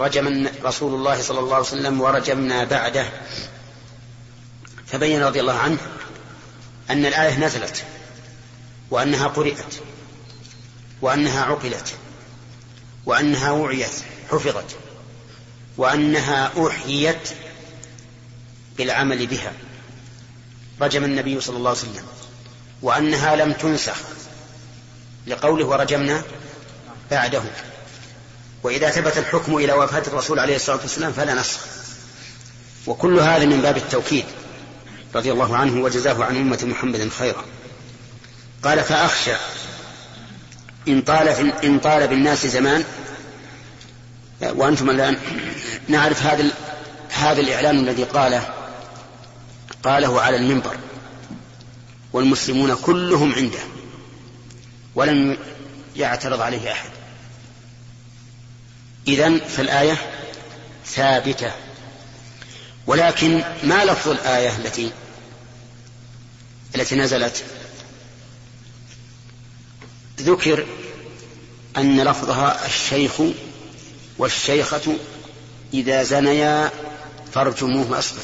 رجم 0.00 0.48
رسول 0.64 0.94
الله 0.94 1.22
صلى 1.22 1.38
الله 1.38 1.54
عليه 1.54 1.64
وسلم 1.64 2.00
ورجمنا 2.00 2.64
بعده. 2.64 3.06
فبين 4.86 5.22
رضي 5.22 5.40
الله 5.40 5.58
عنه 5.58 5.78
أن 6.90 7.06
الآية 7.06 7.38
نزلت 7.38 7.84
وأنها 8.90 9.26
قرئت 9.26 9.74
وأنها 11.02 11.44
عقلت 11.44 11.94
وأنها 13.06 13.50
وعيت 13.50 13.92
حفظت 14.30 14.76
وأنها 15.76 16.68
أحيت 16.68 17.28
بالعمل 18.78 19.26
بها. 19.26 19.52
رجم 20.80 21.04
النبي 21.04 21.40
صلى 21.40 21.56
الله 21.56 21.70
عليه 21.70 21.80
وسلم 21.80 22.06
وأنها 22.82 23.36
لم 23.36 23.52
تنسخ 23.52 23.96
لقوله 25.26 25.64
ورجمنا 25.66 26.22
بعده. 27.10 27.42
وإذا 28.66 28.90
ثبت 28.90 29.18
الحكم 29.18 29.56
إلى 29.56 29.72
وفاة 29.72 30.02
الرسول 30.06 30.38
عليه 30.38 30.56
الصلاة 30.56 30.78
والسلام 30.82 31.12
فلا 31.12 31.34
نسخ 31.34 31.60
وكل 32.86 33.18
هذا 33.18 33.44
من 33.44 33.60
باب 33.62 33.76
التوكيد 33.76 34.24
رضي 35.14 35.32
الله 35.32 35.56
عنه 35.56 35.82
وجزاه 35.82 36.24
عن 36.24 36.36
أمة 36.36 36.58
محمد 36.62 37.08
خيرا. 37.18 37.44
قال 38.62 38.84
فأخشى 38.84 39.36
إن 40.88 41.02
طال 41.02 41.28
إن 41.64 41.78
طال 41.78 42.08
بالناس 42.08 42.46
زمان. 42.46 42.84
وأنتم 44.42 44.90
الآن 44.90 45.18
نعرف 45.88 46.22
هذا 46.22 46.50
هذا 47.10 47.40
الإعلان 47.40 47.78
الذي 47.78 48.04
قاله 48.04 48.54
قاله 49.82 50.20
على 50.20 50.36
المنبر. 50.36 50.76
والمسلمون 52.12 52.74
كلهم 52.74 53.34
عنده. 53.34 53.60
ولم 54.94 55.38
يعترض 55.96 56.40
عليه 56.40 56.72
أحد. 56.72 56.95
إذن 59.08 59.38
فالآية 59.38 59.96
ثابتة. 60.86 61.52
ولكن 62.86 63.44
ما 63.62 63.84
لفظ 63.84 64.08
الآية 64.08 64.56
التي 64.56 64.90
التي 66.74 66.94
نزلت؟ 66.94 67.44
ذكر 70.20 70.66
أن 71.76 72.00
لفظها 72.00 72.66
الشيخ 72.66 73.12
والشيخة 74.18 74.96
إذا 75.74 76.02
زنيا 76.02 76.70
فارجموه 77.32 77.98
أصبر 77.98 78.22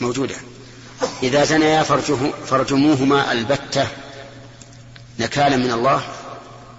موجودة. 0.00 0.34
إذا 1.22 1.44
زنيا 1.44 1.82
فرجه 1.82 2.30
فرجموهما 2.46 3.32
البتة 3.32 3.86
نكالا 5.18 5.56
من 5.56 5.70
الله 5.70 6.02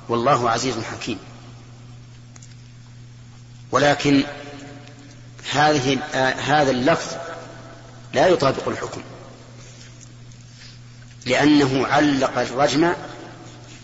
والله 0.09 0.49
عزيز 0.49 0.75
حكيم. 0.91 1.19
ولكن 3.71 4.23
هذه 5.51 5.97
هذا 6.37 6.71
اللفظ 6.71 7.17
لا 8.13 8.27
يطابق 8.27 8.67
الحكم 8.67 9.01
لأنه 11.25 11.87
علق 11.87 12.39
الرجم 12.39 12.93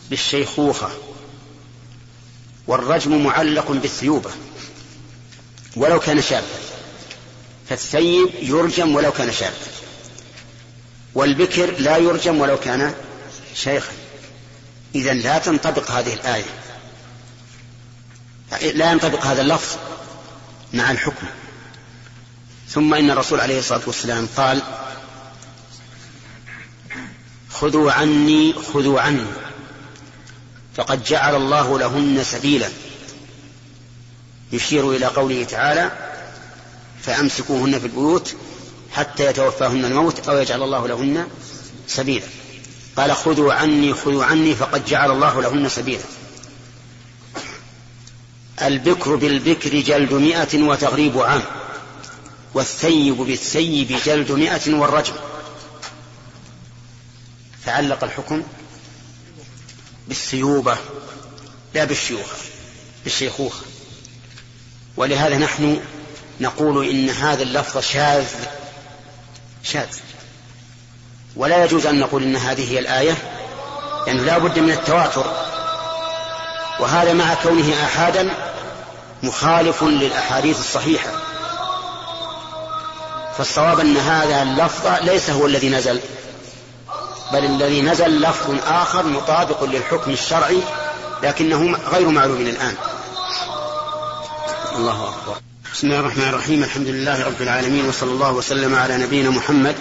بالشيخوخة 0.10 0.90
والرجم 2.68 3.24
معلق 3.24 3.72
بالثيوبة 3.72 4.32
ولو 5.76 6.00
كان 6.00 6.22
شابا 6.22 6.46
فالثيب 7.70 8.30
يرجم 8.42 8.96
ولو 8.96 9.12
كان 9.12 9.32
شابا 9.32 9.56
والبكر 11.16 11.80
لا 11.80 11.98
يرجم 11.98 12.42
ولو 12.42 12.60
كان 12.60 12.94
شيخا. 13.56 13.94
إذا 14.96 15.14
لا 15.14 15.38
تنطبق 15.38 15.92
هذه 15.92 16.14
الآية. 16.14 16.65
لا 18.52 18.92
ينطبق 18.92 19.26
هذا 19.26 19.42
اللفظ 19.42 19.78
مع 20.74 20.92
الحكم. 20.92 21.28
ثم 22.70 22.94
إن 22.94 23.12
الرسول 23.12 23.40
عليه 23.40 23.60
الصلاة 23.60 23.82
والسلام 23.88 24.28
قال 24.38 24.62
خذوا 27.50 27.92
عني 27.92 28.54
خذوا 28.54 29.02
عني 29.02 29.28
فقد 30.76 31.04
جعل 31.04 31.36
الله 31.36 31.80
لهن 31.80 32.24
سبيلا. 32.24 32.70
يشير 34.52 34.92
إلى 34.92 35.06
قوله 35.06 35.44
تعالى 35.44 35.92
فأمسكوهن 37.02 37.80
في 37.80 37.86
البيوت 37.86 38.36
حتى 38.94 39.26
يتوفاهن 39.26 39.86
الموت 39.86 40.30
أو 40.30 40.38
يجعل 40.38 40.64
الله 40.64 40.88
لهن 40.88 41.28
سبيلا. 41.88 42.26
قال 42.98 43.16
خذوا 43.16 43.54
عني 43.54 43.94
خذوا 43.94 44.26
عني 44.26 44.56
فقد 44.56 44.86
جعل 44.86 45.12
الله 45.12 45.42
لهن 45.42 45.70
سبيلا. 45.70 46.04
البكر 48.62 49.16
بالبكر 49.16 49.80
جلد 49.80 50.14
مئة 50.14 50.64
وتغريب 50.64 51.18
عام 51.18 51.44
والثيب 52.54 53.18
بالثيب 53.18 54.00
جلد 54.06 54.32
مئة 54.32 54.74
والرجم. 54.74 55.14
فعلق 57.66 58.04
الحكم 58.04 58.44
بالثيوبة 60.08 60.78
لا 61.74 61.84
بالشيوخة 61.84 62.36
بالشيخوخة. 63.04 63.62
ولهذا 64.98 65.38
نحن 65.38 65.82
نقول 66.42 66.90
إن 66.90 67.10
هذا 67.10 67.44
اللفظ 67.44 67.82
شاذ 67.82 68.28
شاذ. 69.64 69.98
ولا 71.36 71.66
يجوز 71.66 71.86
أن 71.86 72.00
نقول 72.00 72.24
إن 72.24 72.36
هذه 72.36 72.72
هي 72.72 72.80
الآية 72.80 73.18
لأنه 74.08 74.24
لا 74.24 74.38
بد 74.38 74.60
من 74.60 74.72
التواتر. 74.72 75.35
وهذا 76.80 77.14
مع 77.14 77.34
كونه 77.44 77.74
آحادا 77.84 78.30
مخالف 79.24 79.84
للأحاديث 79.84 80.60
الصحيحة. 80.60 81.10
فالصواب 83.38 83.80
أن 83.80 83.98
هذا 83.98 84.44
اللفظ 84.44 84.88
ليس 85.02 85.30
هو 85.30 85.46
الذي 85.46 85.70
نزل 85.70 86.00
بل 87.34 87.46
الذي 87.46 87.82
نزل 87.82 88.22
لفظ 88.22 88.56
آخر 88.68 89.08
مطابق 89.08 89.64
للحكم 89.64 90.12
الشرعي 90.12 90.60
لكنه 91.24 91.78
غير 91.92 92.10
معلوم 92.10 92.42
الآن. 92.42 92.76
الله 94.76 95.10
أكبر. 95.10 95.38
بسم 95.74 95.88
الله 95.88 96.00
الرحمن 96.00 96.30
الرحيم. 96.30 96.64
الحمد 96.64 96.88
لله 96.88 97.26
رب 97.26 97.42
العالمين 97.42 97.90
وصلى 97.90 98.12
الله 98.12 98.32
وسلم 98.32 98.76
على 98.76 98.98
نبينا 98.98 99.30
محمد 99.30 99.76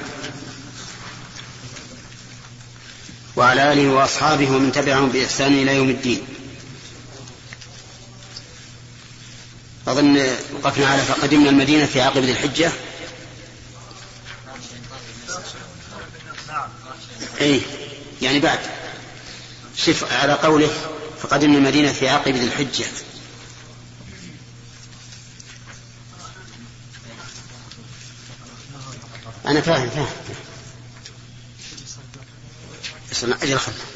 وعلى 3.37 3.73
آله 3.73 3.93
وأصحابه 3.93 4.51
ومن 4.51 4.73
تبعهم 4.73 5.09
بإحسان 5.09 5.53
إلى 5.53 5.77
يوم 5.77 5.91
الدين. 5.91 6.34
أظن 9.89 10.37
وقفنا 10.53 10.87
على 10.87 11.03
فقدمنا 11.03 11.51
المدينة 11.51 11.87
في 11.87 12.01
عقب 12.01 12.23
ذي 12.23 12.33
الحجة. 12.33 12.73
أي 17.41 17.61
يعني 18.23 18.41
بعد. 18.41 18.59
شف 19.77 20.13
على 20.13 20.33
قوله 20.33 20.71
فقدمنا 21.23 21.59
المدينة 21.59 21.93
في 21.93 22.09
عقب 22.09 22.35
ذي 22.35 22.45
الحجة. 22.45 22.87
أنا 29.47 29.61
فاهم 29.61 29.91
فاهم. 29.91 30.07
أجل 33.43 33.59
خلنا. 33.59 33.94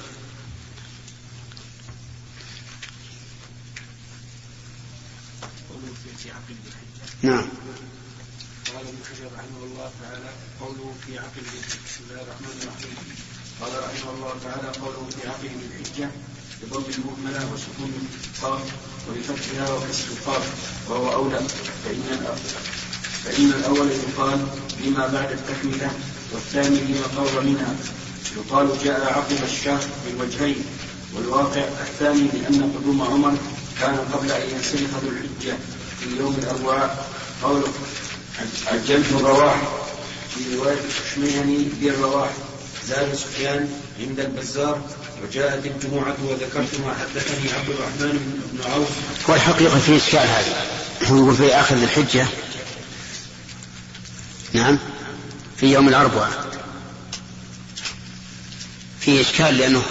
نعم. 7.22 7.48
قال 8.74 8.86
ابن 8.86 8.98
حجر 9.10 9.26
رحمه 9.36 9.62
الله 9.64 9.90
تعالى 10.02 10.30
قوله 10.60 10.94
في 11.06 11.18
عقل 11.18 11.42
بسم 11.86 12.02
الله 12.10 12.22
الرحمن 12.22 12.54
الرحيم. 12.62 12.96
قال 13.60 13.72
رحمه 13.84 14.10
الله 14.14 14.34
تعالى 14.44 14.68
قوله 14.78 15.08
في 15.10 15.28
عقل 15.28 15.46
الحجة 15.46 16.10
بضم 16.62 16.84
المهملة 16.98 17.52
وسكون 17.52 18.08
القاف 18.24 18.62
وبفتحها 19.08 19.72
وكسر 19.72 20.04
القاف 20.10 20.44
وهو 20.88 21.12
أولى. 21.12 21.40
فإن 21.84 22.36
فإن 23.24 23.50
الأول 23.50 23.88
يقال 23.91 24.47
لما 24.84 25.06
بعد 25.06 25.32
التكملة 25.32 25.91
والثاني 26.32 26.80
لما 26.80 27.06
قرب 27.16 27.44
منها. 27.44 27.74
يقال 28.36 28.78
جاء 28.84 29.12
عقب 29.12 29.44
الشهر 29.44 29.84
بالوجهين. 30.06 30.64
والواقع 31.14 31.64
الثاني 31.64 32.28
لأن 32.28 32.72
قدوم 32.76 33.03
عمر 33.03 33.36
كان 33.80 33.98
قبل 34.12 34.32
أن 34.32 34.50
ينسلخ 34.50 34.91
ذو 35.03 35.10
الحجة. 35.10 35.59
في 36.00 36.16
يوم 36.18 36.36
الأربعاء 36.42 37.09
قوله 37.42 37.68
عجلت 38.66 39.06
الرواح 39.12 39.62
في 40.34 40.56
رواية 40.56 40.78
الشميهني 41.06 41.68
بالرواح 41.80 42.30
زاد 42.89 43.15
سفيان 43.15 43.68
عند 44.00 44.21
البزار 44.21 44.80
وجاءت 45.22 45.66
الجمعة 45.66 46.16
وذكرت 46.24 46.80
ما 46.84 46.95
حدثني 46.95 47.53
عبد 47.53 47.68
الرحمن 47.68 48.42
بن 48.53 48.72
عوف. 48.72 48.89
والحقيقة 49.28 49.78
في 49.78 49.97
إشكال 49.97 50.21
هذا. 50.21 50.66
هو 51.10 51.16
يقول 51.16 51.36
في 51.36 51.54
آخر 51.54 51.74
الحجة. 51.74 52.27
نعم. 54.53 54.78
في 55.56 55.72
يوم 55.72 55.89
الأربعاء. 55.89 56.48
في 59.00 59.21
إشكال 59.21 59.59
لأنه 59.59 59.83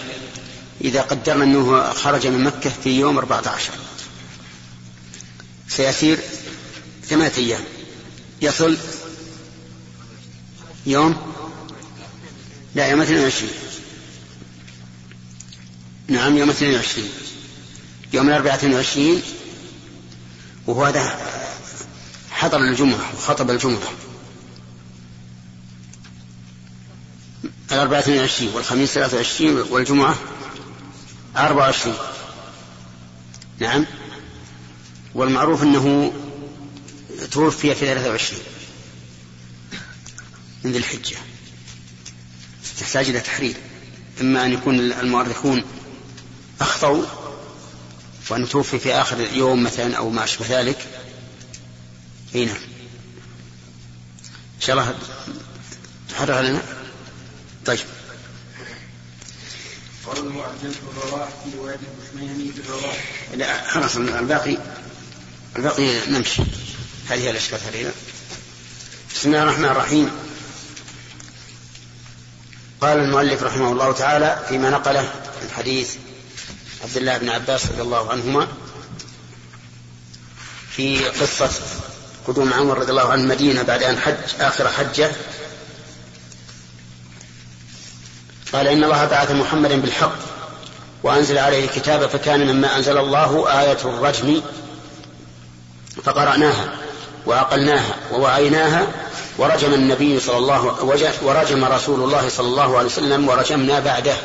إذا 0.81 1.01
قدرنا 1.01 1.44
أنه 1.44 1.94
خرج 1.94 2.27
من 2.27 2.44
مكة 2.44 2.71
في 2.83 3.00
يوم 3.00 3.18
14 3.18 3.71
سيسير 5.77 6.19
ثمانية 7.06 7.31
أيام. 7.38 7.63
يصل 8.41 8.77
يوم 10.85 11.33
لا 12.75 12.88
يوم 12.88 13.01
22 13.01 13.51
نعم 16.07 16.38
يوم 16.38 16.50
22 16.50 17.09
يوم 18.13 18.29
الأربعاء 18.29 18.56
22 18.56 19.21
وهو 20.68 20.85
هذا 20.85 21.19
حضر 22.31 22.57
الجمعة 22.62 23.15
وخطب 23.18 23.50
الجمعة. 23.50 23.91
الأربعاء 27.71 28.01
22 28.01 28.53
والخميس 28.53 28.94
23 28.94 29.71
والجمعة 29.71 30.15
24 31.35 31.95
نعم. 33.59 33.85
والمعروف 35.13 35.63
أنه 35.63 36.13
توفي 37.31 37.75
في 37.75 37.86
23 37.86 38.42
من 40.63 40.71
ذي 40.71 40.77
الحجة. 40.77 41.18
تحتاج 42.80 43.09
إلى 43.09 43.19
تحرير. 43.19 43.56
إما 44.21 44.45
أن 44.45 44.54
يكون 44.54 44.80
المؤرخون 44.80 45.63
أخطأوا 46.62 47.06
وأن 48.30 48.50
توفي 48.50 48.80
في 48.80 48.94
آخر 48.94 49.18
اليوم 49.18 49.63
مثلا 49.63 49.98
أو 49.98 50.09
ما 50.09 50.24
أشبه 50.24 50.45
ذلك. 50.50 50.88
أي 52.36 52.45
نعم. 52.45 52.56
إن 54.56 54.62
شاء 54.62 54.75
الله 54.75 54.95
تحرر 56.09 56.42
لنا. 56.42 56.62
طيب. 57.65 57.80
قال 60.07 60.18
المعجم 60.18 60.71
في 60.71 60.80
الرواح 60.98 61.30
في 61.30 61.57
وادي 61.57 62.51
في 62.51 62.59
الرواح 62.59 63.04
لا 63.33 63.68
خلاص 63.68 63.95
الباقي 63.95 64.57
الباقي 65.55 66.09
نمشي. 66.09 66.44
هذه 67.09 67.19
هي 67.19 67.31
الأشكال 67.31 67.59
علينا 67.67 67.91
بسم 69.15 69.29
الله 69.29 69.44
الرحمن 69.44 69.65
الرحيم. 69.65 70.11
قال 72.81 72.99
المؤلف 72.99 73.44
رحمه 73.44 73.71
الله 73.71 73.91
تعالى 73.91 74.45
فيما 74.49 74.69
نقله 74.69 75.01
من 75.41 75.49
حديث 75.57 75.95
عبد 76.83 76.97
الله 76.97 77.17
بن 77.17 77.29
عباس 77.29 77.65
رضي 77.65 77.81
الله 77.81 78.11
عنهما 78.11 78.47
في 80.71 81.05
قصة 81.05 81.49
قدوم 82.27 82.53
عمر 82.53 82.77
رضي 82.77 82.91
الله 82.91 83.11
عنه 83.11 83.23
المدينة 83.23 83.61
بعد 83.61 83.83
أن 83.83 83.97
حج 83.97 84.15
آخر 84.39 84.69
حجة. 84.69 85.11
قال 88.53 88.67
إن 88.67 88.83
الله 88.83 89.05
بعث 89.05 89.31
محمدا 89.31 89.75
بالحق 89.75 90.19
وأنزل 91.03 91.38
عليه 91.38 91.65
الكتاب 91.65 92.09
فكان 92.09 92.47
مما 92.47 92.75
أنزل 92.75 92.97
الله 92.97 93.61
آية 93.61 93.77
الرجم 93.85 94.41
فقرأناها 96.03 96.69
وعقلناها 97.25 97.95
ووعيناها 98.11 98.88
ورجم 99.38 99.73
النبي 99.73 100.19
صلى 100.19 100.38
الله 100.38 100.83
ورجم 101.23 101.65
رسول 101.65 102.03
الله 102.03 102.29
صلى 102.29 102.47
الله 102.47 102.77
عليه 102.77 102.88
وسلم 102.88 103.29
ورجمنا 103.29 103.79
بعده. 103.79 104.15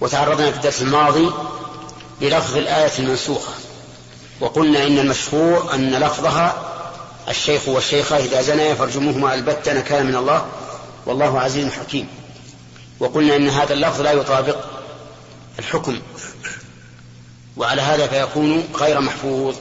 وتعرضنا 0.00 0.50
في 0.50 0.56
الدرس 0.56 0.82
الماضي 0.82 1.30
للفظ 2.20 2.56
الآية 2.56 2.92
المنسوخة. 2.98 3.52
وقلنا 4.40 4.86
إن 4.86 4.98
المشهور 4.98 5.74
أن 5.74 5.90
لفظها 5.94 6.54
الشيخ 7.28 7.68
والشيخة 7.68 8.16
إذا 8.16 8.42
زنيا 8.42 8.74
فارجموهما 8.74 9.34
البتة 9.34 9.72
نكالا 9.72 10.02
من 10.02 10.16
الله. 10.16 10.46
والله 11.06 11.40
عزيز 11.40 11.72
حكيم. 11.72 12.08
وقلنا 13.00 13.36
إن 13.36 13.48
هذا 13.48 13.72
اللفظ 13.72 14.00
لا 14.00 14.12
يطابق 14.12 14.56
الحكم. 15.58 15.98
وعلى 17.56 17.82
هذا 17.82 18.06
فيكون 18.06 18.68
غير 18.74 19.00
محفوظ. 19.00 19.54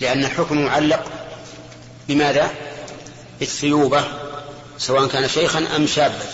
لأن 0.00 0.24
الحكم 0.24 0.64
معلق 0.64 1.04
بماذا؟ 2.08 2.50
بالثيوبة 3.38 4.04
سواء 4.78 5.06
كان 5.08 5.28
شيخا 5.28 5.66
أم 5.76 5.86
شابا. 5.86 6.24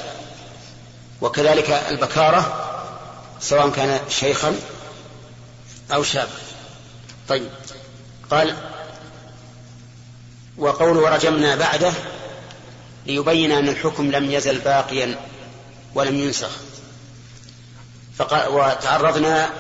وكذلك 1.20 1.70
البكارة 1.70 2.70
سواء 3.40 3.70
كان 3.70 4.00
شيخا 4.08 4.56
أو 5.92 6.02
شابا. 6.02 6.30
طيب. 7.28 7.48
قال 8.30 8.56
وقول 10.58 10.96
ورجمنا 10.96 11.56
بعده 11.56 11.92
ليبين 13.06 13.52
أن 13.52 13.68
الحكم 13.68 14.10
لم 14.10 14.30
يزل 14.30 14.58
باقيا 14.58 15.20
ولم 15.94 16.14
ينسخ. 16.14 16.50
وتعرضنا 18.50 19.50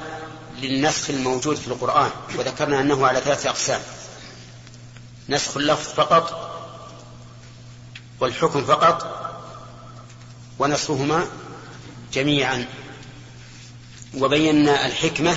للنسخ 0.62 1.10
الموجود 1.10 1.56
في 1.56 1.68
القرآن 1.68 2.10
وذكرنا 2.38 2.80
أنه 2.80 3.06
على 3.06 3.20
ثلاثة 3.20 3.50
أقسام. 3.50 3.80
نسخ 5.28 5.56
اللفظ 5.56 5.88
فقط 5.92 6.52
والحكم 8.20 8.64
فقط 8.64 9.26
ونسخهما 10.58 11.26
جميعا. 12.12 12.66
وبينا 14.18 14.86
الحكمة 14.86 15.36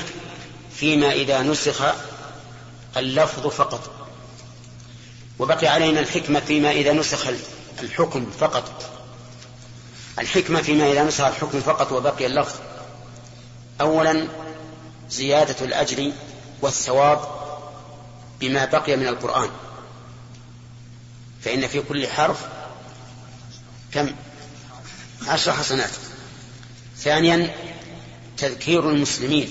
فيما 0.75 1.11
إذا 1.11 1.41
نسخ 1.41 1.81
اللفظ 2.97 3.47
فقط. 3.47 3.91
وبقي 5.39 5.67
علينا 5.67 5.99
الحكمة 5.99 6.39
فيما 6.39 6.71
إذا 6.71 6.93
نسخ 6.93 7.27
الحكم 7.83 8.31
فقط. 8.39 8.89
الحكمة 10.19 10.61
فيما 10.61 10.91
إذا 10.91 11.03
نسخ 11.03 11.23
الحكم 11.23 11.61
فقط 11.61 11.91
وبقي 11.91 12.25
اللفظ. 12.25 12.55
أولا 13.81 14.27
زيادة 15.09 15.65
الأجر 15.65 16.11
والثواب 16.61 17.19
بما 18.39 18.65
بقي 18.65 18.95
من 18.95 19.07
القرآن. 19.07 19.49
فإن 21.43 21.67
في 21.67 21.81
كل 21.81 22.07
حرف 22.07 22.37
كم؟ 23.91 24.09
عشر 25.27 25.53
حسنات. 25.53 25.89
ثانيا 26.97 27.55
تذكير 28.37 28.89
المسلمين 28.89 29.49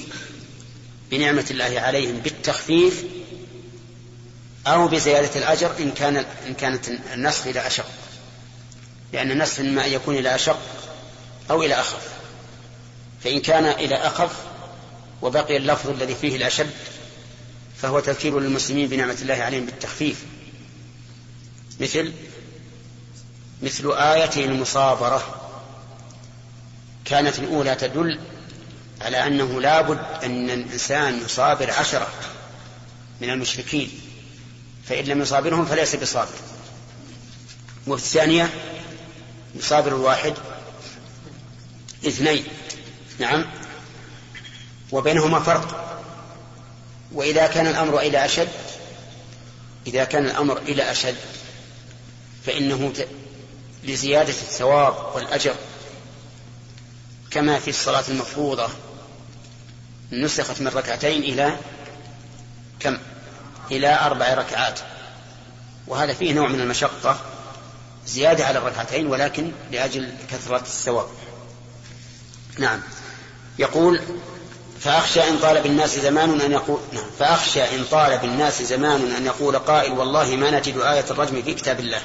بنعمة 1.11 1.47
الله 1.51 1.81
عليهم 1.81 2.19
بالتخفيف 2.19 3.05
أو 4.67 4.89
بزيادة 4.89 5.41
الأجر 5.41 5.73
إن 5.79 5.91
كان 5.91 6.17
إن 6.17 6.55
كانت 6.55 6.89
النسخ 7.15 7.47
إلى 7.47 7.67
أشق. 7.67 7.87
لأن 9.13 9.31
النسخ 9.31 9.61
إما 9.61 9.87
أن 9.87 9.93
يكون 9.93 10.17
إلى 10.17 10.35
أشق 10.35 10.59
أو 11.51 11.63
إلى 11.63 11.75
أخف. 11.75 12.09
فإن 13.25 13.41
كان 13.41 13.65
إلى 13.65 13.95
أخف 13.95 14.33
وبقي 15.23 15.57
اللفظ 15.57 15.91
الذي 15.91 16.15
فيه 16.15 16.37
الأشد 16.37 16.71
فهو 17.83 18.01
تذكير 18.01 18.41
للمسلمين 18.41 18.89
بنعمة 18.89 19.17
الله 19.23 19.35
عليهم 19.35 19.67
بالتخفيف. 19.67 20.25
مثل 21.81 22.13
مثل 23.63 23.93
آية 23.93 24.45
المصابرة 24.45 25.39
كانت 27.05 27.39
الأولى 27.39 27.75
تدل 27.75 28.21
على 29.01 29.27
أنه 29.27 29.61
لا 29.61 29.81
بد 29.81 29.99
أن 30.25 30.51
الإنسان 30.51 31.23
يصابر 31.25 31.71
عشرة 31.71 32.09
من 33.21 33.31
المشركين 33.31 34.01
فإن 34.89 35.05
لم 35.05 35.23
يصابرهم 35.23 35.65
فليس 35.65 35.97
بصابر. 35.97 36.29
وفي 37.87 38.03
الثانية 38.03 38.51
يصابر 39.55 39.89
الواحد 39.89 40.35
اثنين. 42.07 42.45
نعم. 43.19 43.45
وبينهما 44.93 45.41
فرق. 45.41 45.85
وإذا 47.13 47.47
كان 47.47 47.67
الأمر 47.67 48.01
إلى 48.01 48.25
أشد 48.25 48.49
إذا 49.87 50.05
كان 50.05 50.27
الأمر 50.27 50.59
إلى 50.59 50.91
أشد 50.91 51.17
فإنه 52.49 52.93
لزيادة 53.85 54.29
الثواب 54.29 54.95
والأجر 55.15 55.55
كما 57.31 57.59
في 57.59 57.71
الصلاة 57.71 58.05
المفروضة. 58.09 58.69
نسخت 60.13 60.61
من 60.61 60.69
ركعتين 60.69 61.23
إلى 61.23 61.57
كم؟ 62.81 62.99
إلى 63.71 64.01
أربع 64.01 64.35
ركعات. 64.35 64.81
وهذا 65.87 66.13
فيه 66.13 66.33
نوع 66.33 66.49
من 66.49 66.61
المشقة 66.61 67.21
زيادة 68.07 68.47
على 68.47 68.59
الركعتين 68.59 69.07
ولكن 69.07 69.53
لأجل 69.73 70.13
كثرة 70.31 70.61
الثواب. 70.61 71.09
نعم. 72.59 72.81
يقول 73.59 74.01
فأخشى 74.81 75.29
إن 75.29 75.39
طال 75.39 75.63
بالناس 75.63 75.99
زمان 75.99 76.41
أن 76.41 76.53
يقول 76.53 76.81
نعم. 76.93 77.11
فأخشى 77.19 77.63
إن 77.63 77.85
طال 77.85 78.19
بالناس 78.19 78.63
زمان 78.63 79.13
أن 79.13 79.27
يقول 79.27 79.59
قائل 79.59 79.93
والله 79.93 80.37
ما 80.37 80.51
نجد 80.51 80.79
آية 80.79 81.05
الرجم 81.11 81.43
في 81.43 81.55
كتاب 81.55 81.81
الله. 81.81 82.01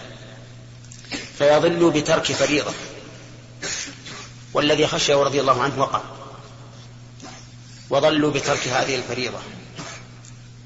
فيضل 1.37 1.91
بترك 1.91 2.31
فريضة. 2.31 2.71
والذي 4.53 4.87
خشي 4.87 5.13
رضي 5.13 5.41
الله 5.41 5.63
عنه 5.63 5.81
وقع. 5.81 6.01
وضلوا 7.89 8.31
بترك 8.31 8.67
هذه 8.67 8.95
الفريضة. 8.95 9.37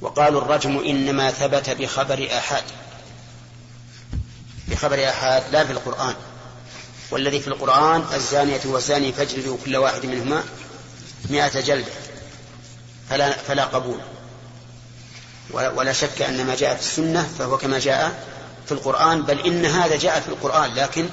وقالوا 0.02 0.42
الرجم 0.42 0.80
إنما 0.80 1.32
ثبت 1.32 1.70
بخبر 1.70 2.28
آحاد 2.32 2.64
بخبر 4.68 5.10
آحاد 5.10 5.44
لا 5.52 5.66
في 5.66 5.72
القرآن. 5.72 6.16
والذي 7.12 7.40
في 7.40 7.48
القرآن 7.48 8.06
الزانية 8.14 8.62
والزاني 8.66 9.14
فاجلدوا 9.14 9.58
كل 9.66 9.78
واحد 9.78 10.06
منهما 10.06 10.44
مئة 11.30 11.62
جلدة. 11.62 11.92
فلا, 13.10 13.32
فلا 13.32 13.66
قبول. 13.66 14.00
ولا 15.54 15.94
شك 15.94 16.22
أن 16.22 16.46
ما 16.46 16.56
جاء 16.56 16.76
في 16.76 16.82
السنة 16.82 17.30
فهو 17.40 17.58
كما 17.58 17.80
جاء 17.80 18.37
في 18.68 18.72
القرآن 18.72 19.22
بل 19.22 19.40
إن 19.40 19.66
هذا 19.66 19.98
جاء 19.98 20.20
في 20.20 20.28
القرآن 20.28 20.74
لكن 20.74 21.10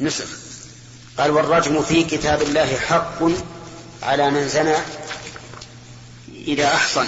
نسخ. 0.00 0.26
قال 1.18 1.30
والرجم 1.30 1.82
في 1.82 2.04
كتاب 2.04 2.42
الله 2.42 2.78
حق 2.78 3.22
على 4.02 4.30
من 4.30 4.48
زنى 4.48 4.76
إذا 6.34 6.74
أحصن. 6.74 7.06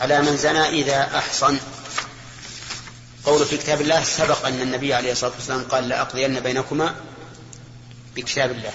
على 0.00 0.22
من 0.22 0.36
زنى 0.36 0.68
إذا 0.68 1.18
أحصن. 1.18 1.58
قول 3.24 3.46
في 3.46 3.56
كتاب 3.56 3.80
الله 3.80 4.04
سبق 4.04 4.46
أن 4.46 4.60
النبي 4.60 4.94
عليه 4.94 5.12
الصلاة 5.12 5.32
والسلام 5.32 5.62
قال 5.62 5.88
لأقضين 5.88 6.40
بينكما 6.40 6.94
بكتاب 8.16 8.50
الله. 8.50 8.72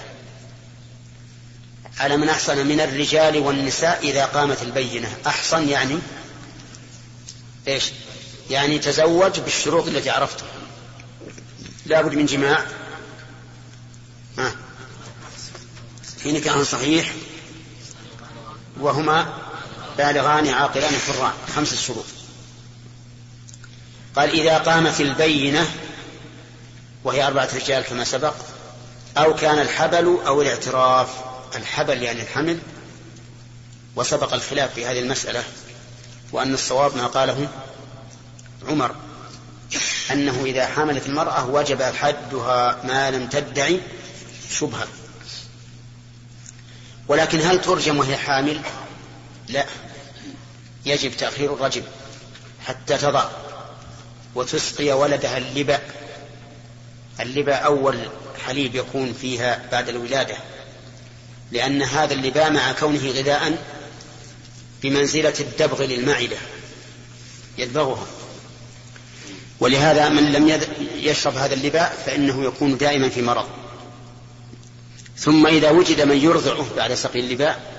على 1.98 2.16
من 2.16 2.28
أحصن 2.28 2.66
من 2.66 2.80
الرجال 2.80 3.38
والنساء 3.38 3.98
إذا 4.02 4.24
قامت 4.26 4.62
البينة. 4.62 5.16
أحصن 5.26 5.68
يعني 5.68 5.98
إيش؟ 7.68 7.92
يعني 8.50 8.78
تزوج 8.78 9.40
بالشروط 9.40 9.86
التي 9.86 10.10
عرفتها 10.10 10.48
لابد 11.86 12.14
من 12.14 12.26
جماع. 12.26 12.66
في 16.18 16.32
نكاح 16.32 16.62
صحيح 16.62 17.12
وهما 18.80 19.34
بالغان 19.98 20.48
عاقلان 20.48 20.94
حران 21.06 21.32
خمس 21.56 21.74
شروط 21.74 22.04
قال 24.16 24.40
إذا 24.40 24.58
قامت 24.58 25.00
البينة 25.00 25.70
وهي 27.04 27.26
أربعة 27.26 27.48
رجال 27.54 27.84
كما 27.84 28.04
سبق 28.04 28.34
أو 29.16 29.34
كان 29.34 29.58
الحبل 29.58 30.18
أو 30.26 30.42
الاعتراف. 30.42 31.08
الحبل 31.56 32.02
يعني 32.02 32.22
الحمل. 32.22 32.58
وسبق 33.96 34.34
الخلاف 34.34 34.74
في 34.74 34.86
هذه 34.86 34.98
المسألة 35.00 35.44
وأن 36.32 36.54
الصواب 36.54 36.96
ما 36.96 37.06
قاله 37.06 37.48
عمر 38.68 38.94
أنه 40.10 40.42
إذا 40.44 40.66
حملت 40.66 41.06
المرأة 41.06 41.46
وجب 41.46 41.82
حدها 41.82 42.82
ما 42.84 43.10
لم 43.10 43.26
تدعي 43.26 43.80
شبهة. 44.50 44.88
ولكن 47.08 47.40
هل 47.40 47.60
ترجم 47.60 47.98
وهي 47.98 48.16
حامل؟ 48.16 48.60
لا. 49.48 49.66
يجب 50.86 51.16
تأخير 51.16 51.54
الرجم 51.54 51.82
حتى 52.66 52.98
تضع 52.98 53.28
وتسقي 54.34 54.92
ولدها 54.92 55.38
اللبأ. 55.38 55.80
اللبأ 57.20 57.54
أول 57.54 57.98
حليب 58.46 58.74
يكون 58.74 59.12
فيها 59.12 59.68
بعد 59.72 59.88
الولادة. 59.88 60.36
لأن 61.52 61.82
هذا 61.82 62.14
اللباء 62.14 62.50
مع 62.50 62.72
كونه 62.72 63.08
غذاء 63.08 63.64
بمنزلة 64.82 65.34
الدبغ 65.40 65.82
للمعدة 65.82 66.36
يدبغها. 67.58 68.06
ولهذا 69.60 70.08
من 70.08 70.32
لم 70.32 70.60
يشرب 70.96 71.36
هذا 71.36 71.54
اللباء 71.54 72.02
فإنه 72.06 72.44
يكون 72.44 72.76
دائما 72.76 73.08
في 73.08 73.22
مرض. 73.22 73.46
ثم 75.16 75.46
إذا 75.46 75.70
وجد 75.70 76.00
من 76.00 76.16
يرضعه 76.16 76.66
بعد 76.76 76.94
سقي 76.94 77.20
اللباء 77.20 77.72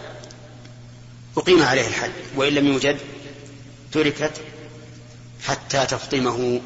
أقيم 1.38 1.64
عليه 1.64 1.88
الحد 1.88 2.12
وإن 2.36 2.54
لم 2.54 2.68
يوجد 2.68 2.98
تركت 3.92 4.32
حتى 5.48 5.86
تفطمه. 5.86 6.62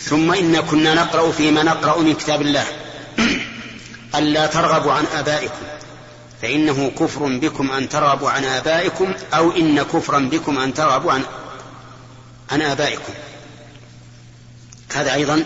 ثم 0.00 0.32
إن 0.32 0.60
كنا 0.60 0.94
نقرأ 0.94 1.32
فيما 1.32 1.62
نقرأ 1.62 2.00
من 2.00 2.14
كتاب 2.14 2.42
الله. 2.42 2.66
ألا 4.18 4.46
ترغبوا 4.46 4.92
عن 4.92 5.04
آبائكم 5.06 5.74
فإنه 6.42 6.90
كفر 6.98 7.38
بكم 7.38 7.70
أن 7.70 7.88
ترغبوا 7.88 8.30
عن 8.30 8.44
آبائكم 8.44 9.14
أو 9.34 9.50
إن 9.50 9.82
كفرا 9.82 10.18
بكم 10.18 10.58
أن 10.58 10.74
ترغبوا 10.74 11.12
عن 11.12 11.22
عن 12.50 12.62
آبائكم. 12.62 13.12
هذا 14.92 15.14
أيضا 15.14 15.44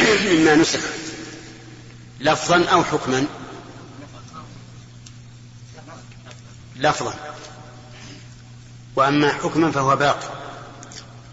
مما 0.00 0.54
نسخ. 0.54 0.80
لفظا 2.20 2.64
أو 2.64 2.84
حكما. 2.84 3.26
لفظا. 6.76 7.14
وأما 8.96 9.32
حكما 9.32 9.70
فهو 9.70 9.96
باق 9.96 10.40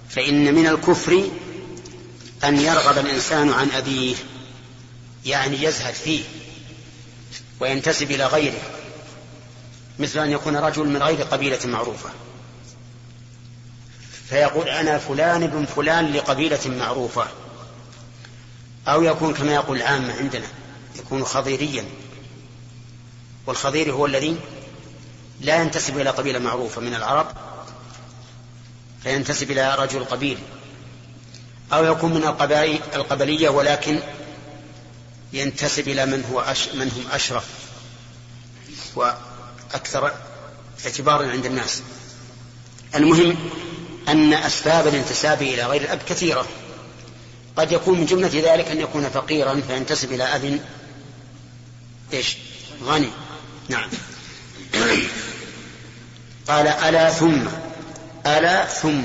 فإن 0.09 0.55
من 0.55 0.67
الكفر 0.67 1.29
أن 2.43 2.59
يرغب 2.59 2.97
الإنسان 2.97 3.49
عن 3.49 3.69
أبيه 3.71 4.15
يعني 5.25 5.63
يزهد 5.63 5.93
فيه 5.93 6.23
وينتسب 7.59 8.11
إلى 8.11 8.25
غيره 8.25 8.61
مثل 9.99 10.19
أن 10.19 10.31
يكون 10.31 10.55
رجل 10.55 10.87
من 10.87 11.03
غير 11.03 11.23
قبيلة 11.23 11.59
معروفة. 11.65 12.09
فيقول 14.31 14.69
أنا 14.69 14.97
فلان 14.97 15.43
ابن 15.43 15.65
فلان 15.65 16.13
لقبيلة 16.13 16.59
معروفة. 16.65 17.27
أو 18.87 19.03
يكون 19.03 19.33
كما 19.33 19.53
يقول 19.53 19.77
العامة 19.77 20.13
عندنا 20.13 20.47
يكون 20.99 21.25
خضيريا. 21.25 21.85
والخضير 23.47 23.91
هو 23.93 24.05
الذي 24.05 24.37
لا 25.41 25.61
ينتسب 25.61 25.97
إلى 25.97 26.09
قبيلة 26.09 26.39
معروفة 26.39 26.81
من 26.81 26.93
العرب 26.93 27.27
فينتسب 29.03 29.51
إلى 29.51 29.75
رجل 29.75 30.03
قبيل. 30.03 30.37
أو 31.73 31.85
يكون 31.85 32.13
من 32.13 32.23
القبائل 32.23 32.79
القبلية 32.95 33.49
ولكن 33.49 33.99
ينتسب 35.33 35.87
إلى 35.87 36.05
من 36.05 36.23
هو 36.31 36.39
أش 36.39 36.67
من 36.67 36.91
هم 36.91 37.11
أشرف 37.11 37.45
وأكثر 38.95 40.11
اعتبارا 40.85 41.31
عند 41.31 41.45
الناس. 41.45 41.81
المهم 42.95 43.37
أن 44.07 44.33
أسباب 44.33 44.87
الانتساب 44.87 45.41
إلى 45.41 45.63
غير 45.63 45.81
الأب 45.81 45.99
كثيرة. 46.09 46.47
قد 47.55 47.71
يكون 47.71 47.99
من 47.99 48.05
جملة 48.05 48.53
ذلك 48.53 48.67
أن 48.67 48.81
يكون 48.81 49.09
فقيرا 49.09 49.61
فينتسب 49.67 50.13
إلى 50.13 50.23
أب. 50.23 50.59
إيش؟ 52.13 52.37
غني. 52.83 53.09
نعم. 53.69 53.89
قال 56.47 56.67
ألا 56.67 57.11
ثم؟ 57.11 57.47
ألا 58.25 58.65
ثم؟ 58.65 59.03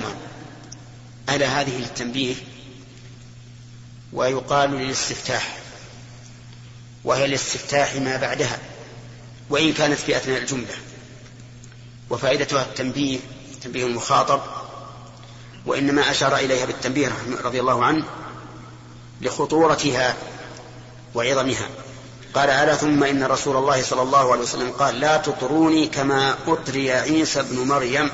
ألا 1.28 1.60
هذه 1.60 1.78
للتنبيه. 1.78 2.34
ويقال 4.12 4.70
للاستفتاح. 4.70 5.58
وهي 7.04 7.24
الاستفتاح 7.24 7.94
ما 7.94 8.16
بعدها. 8.16 8.58
وإن 9.50 9.72
كانت 9.72 9.98
في 9.98 10.16
أثناء 10.16 10.38
الجملة. 10.38 10.74
وفائدتها 12.10 12.62
التنبيه 12.62 13.18
تنبيه 13.62 13.86
المخاطب. 13.86 14.65
وإنما 15.66 16.10
أشار 16.10 16.36
إليها 16.36 16.66
بالتنبيه 16.66 17.12
رضي 17.44 17.60
الله 17.60 17.84
عنه 17.84 18.04
لخطورتها 19.20 20.16
وعظمها. 21.14 21.68
قال 22.34 22.50
ألا 22.50 22.74
ثم 22.74 23.04
إن 23.04 23.24
رسول 23.24 23.56
الله 23.56 23.82
صلى 23.82 24.02
الله 24.02 24.32
عليه 24.32 24.42
وسلم 24.42 24.70
قال 24.70 25.00
لا 25.00 25.16
تطروني 25.16 25.86
كما 25.86 26.36
أطري 26.46 26.92
عيسى 26.92 27.42
بن 27.42 27.56
مريم 27.56 28.10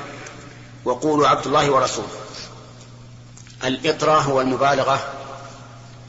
وقولوا 0.85 1.27
عبد 1.27 1.45
الله 1.45 1.71
ورسوله. 1.71 2.07
الإطرة 3.63 4.19
هو 4.19 4.41
المبالغة 4.41 5.13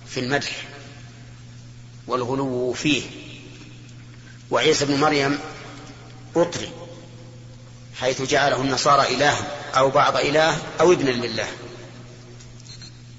في 0.06 0.20
المدح 0.20 0.66
والغلو 2.06 2.72
فيه. 2.72 3.02
وعيسى 4.50 4.84
بن 4.84 5.00
مريم 5.00 5.38
أطري. 6.36 6.70
حيث 8.00 8.22
جعله 8.22 8.56
النصارى 8.56 9.14
إلها 9.14 9.46
أو 9.76 9.90
بعض 9.90 10.16
إله 10.16 10.58
أو 10.80 10.92
ابنا 10.92 11.10
لله. 11.10 11.46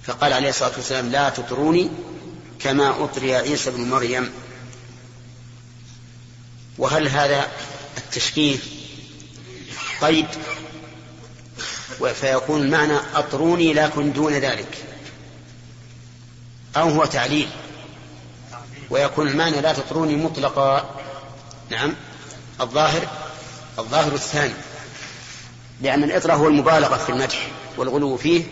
فقال 0.03 0.34
عليه 0.34 0.50
الصلاة 0.50 0.72
والسلام 0.75 1.10
لا 1.10 1.29
تطروني 1.29 1.89
كما 2.60 3.03
أطري 3.03 3.36
عيسى 3.36 3.72
بن 3.72 3.89
مريم. 3.89 4.32
وهل 6.77 7.08
هذا 7.08 7.48
التشكيل 7.98 8.60
قيد؟ 10.01 10.27
فيكون 12.13 12.62
المعنى 12.62 12.98
أطروني 13.15 13.74
لكن 13.74 14.13
دون 14.13 14.34
ذلك. 14.34 14.86
أو 16.77 16.89
هو 16.89 17.05
تعليل. 17.05 17.50
ويكون 18.89 19.27
المعنى 19.27 19.62
لا 19.62 19.74
تطروني 19.74 20.15
مطلقا. 20.15 20.96
نعم. 21.70 21.94
الظاهر 22.62 23.08
الظاهر 23.79 24.13
الثاني. 24.13 24.53
لأن 25.82 26.03
الإطراء 26.03 26.38
هو 26.38 26.48
المبالغة 26.48 26.98
في 26.98 27.10
المدح 27.10 27.48
والغلو 27.77 28.17
فيه. 28.17 28.44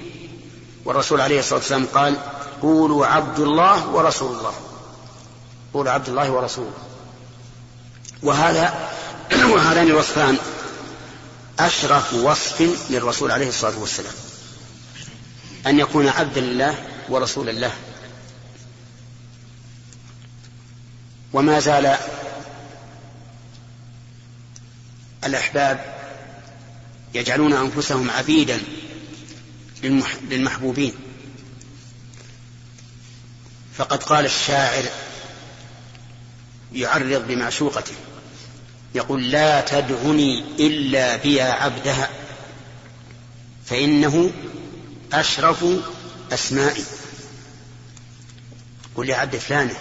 والرسول 0.86 1.22
عليه 1.22 1.40
الصلاة 1.40 1.60
والسلام 1.60 1.86
قال 1.86 2.18
قولوا 2.62 3.06
عبد 3.06 3.40
الله 3.40 3.88
ورسول 3.88 4.38
الله. 4.38 4.54
قولوا 5.74 5.92
عبد 5.92 6.10
الله 6.10 6.32
ورسوله. 6.32 6.74
وهذا 8.24 8.90
وهذان 9.32 9.88
الوصفان 9.88 10.38
أشرف 11.60 12.14
وصف 12.14 12.62
للرسول 12.90 13.32
عليه 13.32 13.50
الصلاة 13.50 13.80
والسلام. 13.80 14.14
أن 15.68 15.80
يكون 15.80 16.08
عبدا 16.08 16.42
لله 16.42 16.76
ورسولا 17.10 17.52
له. 17.52 17.72
وما 21.34 21.60
زال 21.60 21.98
الأحباب 25.24 26.03
يجعلون 27.14 27.54
أنفسهم 27.54 28.12
عبيدا 28.12 28.62
للمحبوبين. 30.30 30.94
فقد 33.78 34.04
قال 34.04 34.26
الشاعر 34.26 34.84
يعرض 36.74 37.28
بمعشوقته 37.28 37.94
يقول 38.96 39.32
لا 39.32 39.62
تدعني 39.62 40.44
إلا 40.60 41.16
بيا 41.16 41.44
عبدها 41.44 42.10
فإنه 43.66 44.32
أشرف 45.14 45.66
أسمائي. 46.32 46.84
قل 48.96 49.10
يا 49.10 49.16
عبد 49.16 49.36
فلانة 49.36 49.76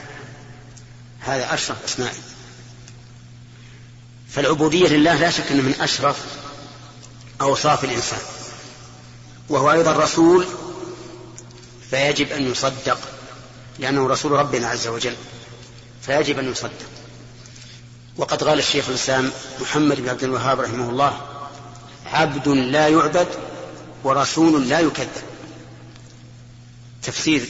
هذا 1.20 1.54
أشرف 1.54 1.84
أسمائي. 1.84 2.20
فالعبودية 4.30 4.88
لله 4.88 5.14
لا 5.14 5.30
شك 5.30 5.52
أنه 5.52 5.62
من 5.62 5.74
أشرف 5.80 6.41
أوصاف 7.42 7.84
الإنسان 7.84 8.20
وهو 9.48 9.72
أيضا 9.72 9.92
رسول 9.92 10.46
فيجب 11.90 12.32
أن 12.32 12.50
يصدق 12.50 12.98
لأنه 13.78 14.08
رسول 14.08 14.32
ربنا 14.32 14.68
عز 14.68 14.86
وجل 14.86 15.16
فيجب 16.02 16.38
أن 16.38 16.50
يصدق. 16.50 16.70
وقد 18.16 18.44
قال 18.44 18.58
الشيخ 18.58 18.88
الإسلام 18.88 19.30
محمد 19.60 20.00
بن 20.00 20.08
عبد 20.08 20.24
الوهاب 20.24 20.60
رحمه 20.60 20.90
الله 20.90 21.20
عبد 22.06 22.48
لا 22.48 22.88
يعبد 22.88 23.28
ورسول 24.04 24.68
لا 24.68 24.80
يكذب. 24.80 25.22
تفسير 27.02 27.48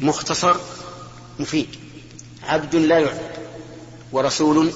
مختصر 0.00 0.56
مفيد. 1.38 1.68
عبد 2.42 2.76
لا 2.76 2.98
يعبد 2.98 3.38
ورسول 4.12 4.72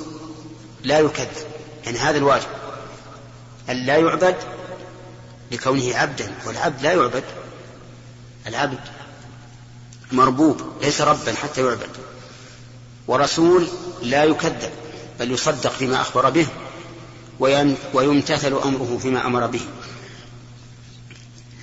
لا 0.83 0.99
يكذب. 0.99 1.47
يعني 1.85 1.99
هذا 1.99 2.19
الواجب. 2.19 2.62
أن 3.73 3.76
لا 3.87 3.97
يعبد 3.97 4.37
لكونه 5.52 5.97
عبدا 5.97 6.33
والعبد 6.47 6.83
لا 6.83 6.93
يعبد 6.93 7.25
العبد 8.47 8.81
مربوب 10.12 10.62
ليس 10.83 11.00
ربا 11.00 11.35
حتى 11.35 11.61
يعبد 11.61 11.91
ورسول 13.07 13.69
لا 14.02 14.25
يكذب 14.25 14.71
بل 15.21 15.31
يصدق 15.31 15.71
فيما 15.71 16.00
أخبر 16.00 16.31
به 16.31 16.47
ويمتثل 17.95 18.52
أمره 18.52 18.99
فيما 19.02 19.26
أمر 19.26 19.47
به. 19.47 19.61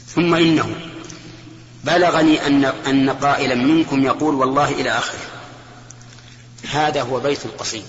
ثم 0.07 0.33
إنه 0.33 0.75
بلغني 1.83 2.47
أن 2.47 2.65
أن 2.65 3.09
قائلا 3.09 3.55
منكم 3.55 4.03
يقول 4.03 4.35
والله 4.35 4.69
إلى 4.71 4.89
آخره 4.89 5.19
هذا 6.71 7.01
هو 7.01 7.19
بيت 7.19 7.45
القصيد. 7.45 7.85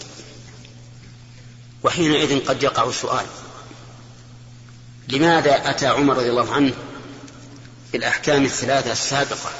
وحينئذ 1.82 2.46
قد 2.46 2.62
يقع 2.62 2.88
السؤال 2.88 3.26
لماذا 5.10 5.70
أتى 5.70 5.86
عمر 5.86 6.16
رضي 6.16 6.30
الله 6.30 6.52
عنه 6.52 6.72
بالأحكام 7.92 8.44
الثلاثة 8.44 8.92
السابقة؟ 8.92 9.50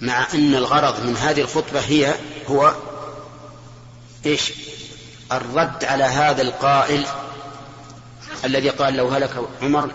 مع 0.00 0.26
أن 0.34 0.54
الغرض 0.54 1.06
من 1.06 1.16
هذه 1.16 1.40
الخطبة 1.40 1.80
هي 1.80 2.14
هو 2.48 2.74
إيش؟ 4.26 4.52
الرد 5.32 5.84
على 5.84 6.04
هذا 6.04 6.42
القائل 6.42 7.06
الذي 8.44 8.68
قال 8.70 8.94
لو 8.94 9.08
هلك 9.08 9.48
عمر 9.62 9.90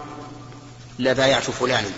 لبايعت 1.00 1.44
فلانا. 1.44 1.90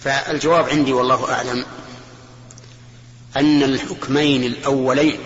فالجواب 0.00 0.68
عندي 0.68 0.92
والله 0.92 1.32
أعلم 1.32 1.64
أن 3.36 3.62
الحكمين 3.62 4.44
الأولين 4.44 5.20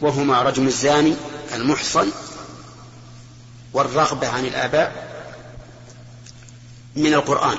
وهما 0.00 0.42
رجم 0.42 0.66
الزاني 0.66 1.14
المحصن 1.54 2.10
والرغبة 3.72 4.28
عن 4.28 4.46
الآباء 4.46 5.10
من 6.96 7.14
القرآن. 7.14 7.58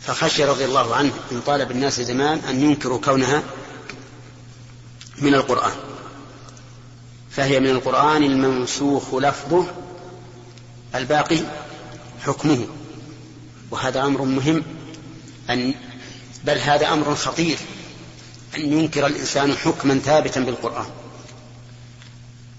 فخشي 0.00 0.44
رضي 0.44 0.64
الله 0.64 0.94
عنه 0.94 1.12
إن 1.32 1.40
طال 1.40 1.66
بالناس 1.66 2.00
زمان 2.00 2.38
أن 2.38 2.62
ينكروا 2.62 2.98
كونها 2.98 3.42
من 5.18 5.34
القرآن. 5.34 5.76
فهي 7.30 7.60
من 7.60 7.70
القرآن 7.70 8.22
المنسوخ 8.22 9.14
لفظه 9.14 9.66
الباقي 10.94 11.38
حكمه. 12.24 12.66
وهذا 13.70 14.04
أمر 14.04 14.22
مهم 14.22 14.62
أن 15.50 15.74
بل 16.44 16.58
هذا 16.58 16.92
أمر 16.92 17.14
خطير 17.14 17.58
أن 18.56 18.72
ينكر 18.72 19.06
الإنسان 19.06 19.56
حكما 19.56 19.98
ثابتا 19.98 20.40
بالقرآن. 20.40 20.86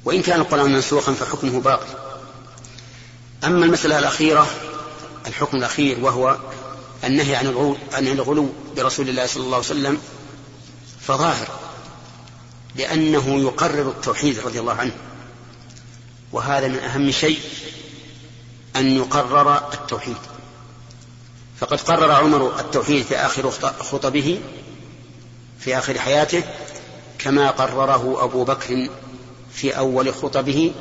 وإن 0.09 0.21
كان 0.21 0.41
القرآن 0.41 0.71
منسوخا 0.71 1.13
فحكمه 1.13 1.61
باقي 1.61 1.87
أما 3.43 3.65
المسألة 3.65 3.99
الأخيرة 3.99 4.47
الحكم 5.27 5.57
الأخير 5.57 5.99
وهو 5.99 6.37
النهي 7.03 7.35
عن 7.35 7.45
الغلو, 7.45 7.77
عن 7.93 8.07
الغلو 8.07 8.49
برسول 8.77 9.09
الله 9.09 9.25
صلى 9.25 9.43
الله 9.43 9.55
عليه 9.55 9.65
وسلم 9.65 9.97
فظاهر 11.01 11.47
لأنه 12.75 13.39
يقرر 13.39 13.89
التوحيد 13.89 14.39
رضي 14.39 14.59
الله 14.59 14.73
عنه. 14.73 14.95
وهذا 16.31 16.67
من 16.67 16.79
أهم 16.79 17.11
شيء 17.11 17.39
أن 18.75 18.97
يقرر 18.97 19.73
التوحيد. 19.73 20.17
فقد 21.59 21.81
قرر 21.81 22.11
عمر 22.11 22.59
التوحيد 22.59 23.05
في 23.05 23.15
آخر 23.15 23.51
خطبه 23.79 24.39
في 25.59 25.77
آخر 25.77 25.99
حياته 25.99 26.43
كما 27.19 27.49
قرره 27.51 28.23
أبو 28.23 28.43
بكر 28.43 28.89
في 29.53 29.77
أول 29.77 30.13
خطبه 30.13 30.71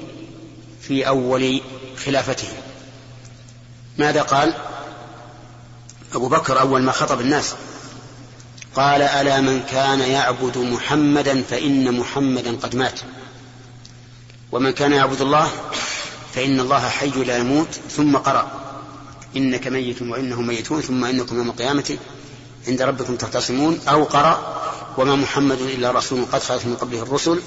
في 0.81 1.09
أول 1.09 1.61
خلافته. 2.05 2.49
ماذا 3.99 4.23
قال؟ 4.23 4.55
أبو 6.15 6.29
بكر 6.29 6.61
أول 6.61 6.83
ما 6.83 6.93
خطب 6.93 7.21
الناس. 7.21 7.55
قال 8.75 9.03
ألا 9.03 9.41
من 9.41 9.63
كان 9.63 10.01
يعبد 10.01 10.59
محمدا 10.59 11.43
فإن 11.43 11.99
محمدا 11.99 12.57
قد 12.57 12.77
مات. 12.77 13.01
ومن 14.53 14.71
كان 14.71 14.93
يعبد 14.93 15.21
الله 15.21 15.51
فإن 16.35 16.61
الله 16.61 16.89
حي 16.89 17.11
لا 17.11 17.39
يموت 17.39 17.69
ثم 17.91 18.17
قرأ. 18.17 18.51
إنك 19.37 19.67
ميت 19.67 20.03
وإنهم 20.03 20.47
ميتون 20.47 20.81
ثم 20.81 21.05
إنكم 21.05 21.37
يوم 21.37 21.49
القيامة 21.49 21.97
عند 22.69 22.83
ربكم 22.83 23.17
تختصمون. 23.17 23.81
أو 23.89 24.05
قرأ 24.05 24.63
وما 24.99 25.17
محمد 25.17 25.61
إلا 25.61 25.91
رسول 25.91 26.25
قد 26.33 26.43
خلت 26.43 26.67
من 26.67 26.77
قبله 26.77 27.03
الرسل. 27.03 27.41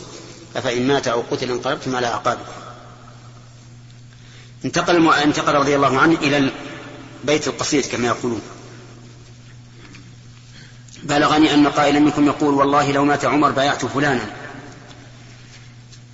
أفإن 0.56 0.88
مات 0.88 1.08
أو 1.08 1.24
قتل 1.32 1.52
انقلبتم 1.52 1.96
على 1.96 2.08
أعقابكم. 2.08 2.52
انتقل 4.66 5.14
انتقل 5.14 5.56
رضي 5.56 5.76
الله 5.76 6.00
عنه 6.00 6.18
إلى 6.22 6.52
البيت 7.24 7.48
القصيد 7.48 7.86
كما 7.86 8.08
يقولون. 8.08 8.42
بلغني 11.04 11.54
أن 11.54 11.68
قائلا 11.68 12.00
منكم 12.00 12.26
يقول 12.26 12.54
والله 12.54 12.92
لو 12.92 13.06
مات 13.06 13.26
عمر 13.26 13.52
بايعت 13.52 13.86
فلانا. 13.86 14.34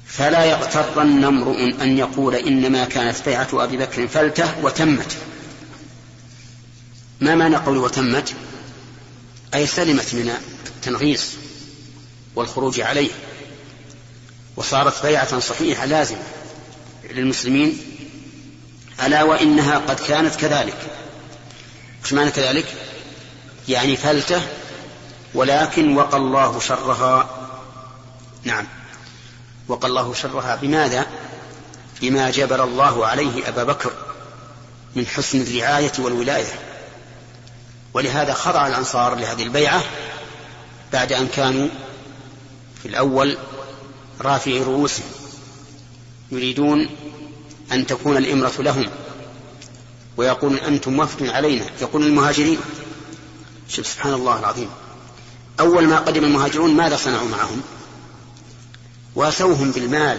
فلا 0.06 0.46
يغترن 0.46 1.24
امرؤ 1.24 1.82
أن 1.82 1.98
يقول 1.98 2.36
إنما 2.36 2.86
كانت 2.86 3.18
بيعة 3.26 3.48
أبي 3.54 3.78
بكر 3.78 4.08
فلتة 4.08 4.66
وتمت. 4.66 5.18
ما 7.22 7.36
معنى 7.36 7.56
قول 7.56 7.78
وتمت؟ 7.78 8.34
أي 9.54 9.68
سلمت 9.68 10.16
من 10.16 10.32
التنغيص 10.68 11.34
والخروج 12.36 12.80
عليه. 12.80 13.10
وصارت 14.58 15.06
بيعة 15.06 15.40
صحيحة 15.40 15.86
لازمة 15.86 16.24
للمسلمين 17.10 17.82
ألا 19.06 19.24
وإنها 19.24 19.78
قد 19.78 20.00
كانت 20.00 20.36
كذلك. 20.36 20.78
وش 22.04 22.14
معنى 22.14 22.32
كذلك؟ 22.32 22.66
يعني 23.68 23.98
فلتة 23.98 24.42
ولكن 25.34 25.98
وقى 25.98 26.18
الله 26.18 26.60
شرها. 26.60 27.30
نعم. 28.44 28.68
وقى 29.68 29.88
الله 29.88 30.14
شرها 30.14 30.56
بماذا؟ 30.56 31.06
بما 32.02 32.32
جبر 32.32 32.64
الله 32.64 33.06
عليه 33.06 33.48
أبا 33.48 33.64
بكر 33.64 33.92
من 34.96 35.08
حسن 35.08 35.42
الرعاية 35.42 35.92
والولاية. 36.00 36.60
ولهذا 37.94 38.34
خضع 38.34 38.68
الأنصار 38.68 39.16
لهذه 39.16 39.44
البيعة 39.44 39.84
بعد 40.94 41.14
أن 41.14 41.28
كانوا 41.28 41.68
في 42.82 42.88
الأول 42.88 43.38
رافعي 44.22 44.64
رؤوسهم 44.64 45.06
يريدون 46.32 46.90
أن 47.72 47.88
تكون 47.88 48.18
الإمرة 48.18 48.54
لهم 48.60 48.90
ويقول 50.18 50.58
أنتم 50.58 51.00
وفد 51.00 51.28
علينا. 51.30 51.66
يقول 51.82 52.04
المهاجرين 52.04 52.58
شوف 53.70 53.88
سبحان 53.88 54.14
الله 54.14 54.40
العظيم. 54.40 54.70
أول 55.60 55.88
ما 55.88 56.00
قدم 56.00 56.24
المهاجرون 56.24 56.76
ماذا 56.76 56.96
صنعوا 56.96 57.28
معهم؟ 57.28 57.62
وأسوهم 59.16 59.72
بالمال 59.72 60.18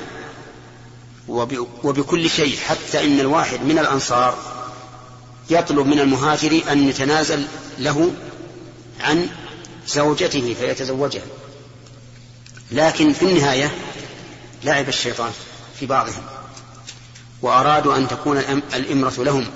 وبكل 1.84 2.30
شيء 2.30 2.56
حتى 2.56 3.04
إن 3.04 3.20
الواحد 3.20 3.62
من 3.62 3.78
الأنصار 3.78 4.38
يطلب 5.50 5.86
من 5.86 6.00
المهاجر 6.00 6.60
أن 6.72 6.88
يتنازل 6.88 7.44
له 7.78 8.10
عن 9.00 9.28
زوجته 9.88 10.54
فيتزوجها. 10.60 11.26
لكن 12.72 13.12
في 13.12 13.22
النهاية 13.22 13.70
لعب 14.64 14.88
الشيطان 14.88 15.32
في 15.80 15.86
بعضهم 15.86 16.22
وأرادوا 17.42 17.96
أن 17.96 18.08
تكون 18.08 18.38
الإمرة 18.74 19.14
لهم 19.18 19.46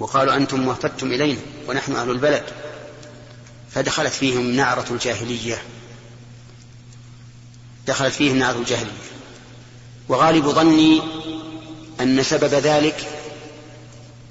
وقالوا 0.00 0.36
أنتم 0.36 0.68
وفدتم 0.68 1.06
إلينا 1.06 1.40
ونحن 1.68 1.92
أهل 1.92 2.10
البلد 2.10 2.44
فدخلت 3.70 4.12
فيهم 4.12 4.50
نعرة 4.50 4.86
الجاهلية. 4.90 5.62
دخلت 7.86 8.14
فيهم 8.14 8.36
نعرة 8.36 8.58
الجاهلية. 8.58 8.90
وغالب 10.08 10.48
ظني 10.48 11.02
أن 12.00 12.22
سبب 12.22 12.54
ذلك 12.54 13.08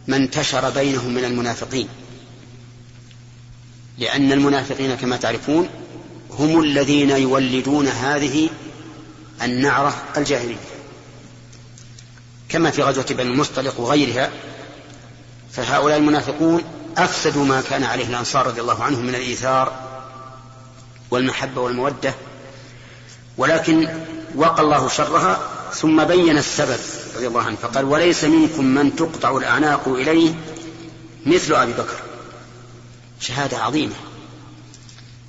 ما 0.08 0.18
انتشر 0.18 0.70
بينهم 0.70 1.14
من 1.14 1.26
المنافقين. 1.26 1.88
لأن 3.98 4.32
المنافقين 4.32 4.96
كما 4.96 5.18
تعرفون 5.18 5.70
هم 6.32 6.62
الذين 6.62 7.10
يولدون 7.10 7.88
هذه 7.88 8.50
النعرة 9.42 9.96
الجاهلية. 10.18 10.58
كما 12.50 12.72
في 12.72 12.84
غزوة 12.84 13.06
بني 13.10 13.32
المصطلق 13.32 13.80
وغيرها 13.80 14.32
فهؤلاء 15.52 15.98
المنافقون 15.98 16.64
أفسدوا 16.98 17.46
ما 17.46 17.62
كان 17.62 17.84
عليه 17.84 18.08
الأنصار 18.08 18.48
رضي 18.48 18.62
الله 18.62 18.84
عنهم 18.84 19.06
من 19.06 19.16
الإيثار 19.16 19.74
والمحبة 21.12 21.62
والمودة 21.62 22.14
ولكن 23.38 23.90
وقى 24.36 24.62
الله 24.62 24.88
شرها 24.88 25.50
ثم 25.74 26.04
بين 26.04 26.38
السبب 26.38 26.80
رضي 27.16 27.28
الله 27.28 27.42
عنه 27.42 27.56
فقال 27.56 27.86
وليس 27.86 28.24
منكم 28.24 28.66
من 28.66 28.96
تقطع 28.96 29.38
الأعناق 29.38 29.88
إليه 29.88 30.34
مثل 31.26 31.54
أبي 31.54 31.74
بكر. 31.74 32.02
شهادة 33.20 33.58
عظيمة. 33.58 33.96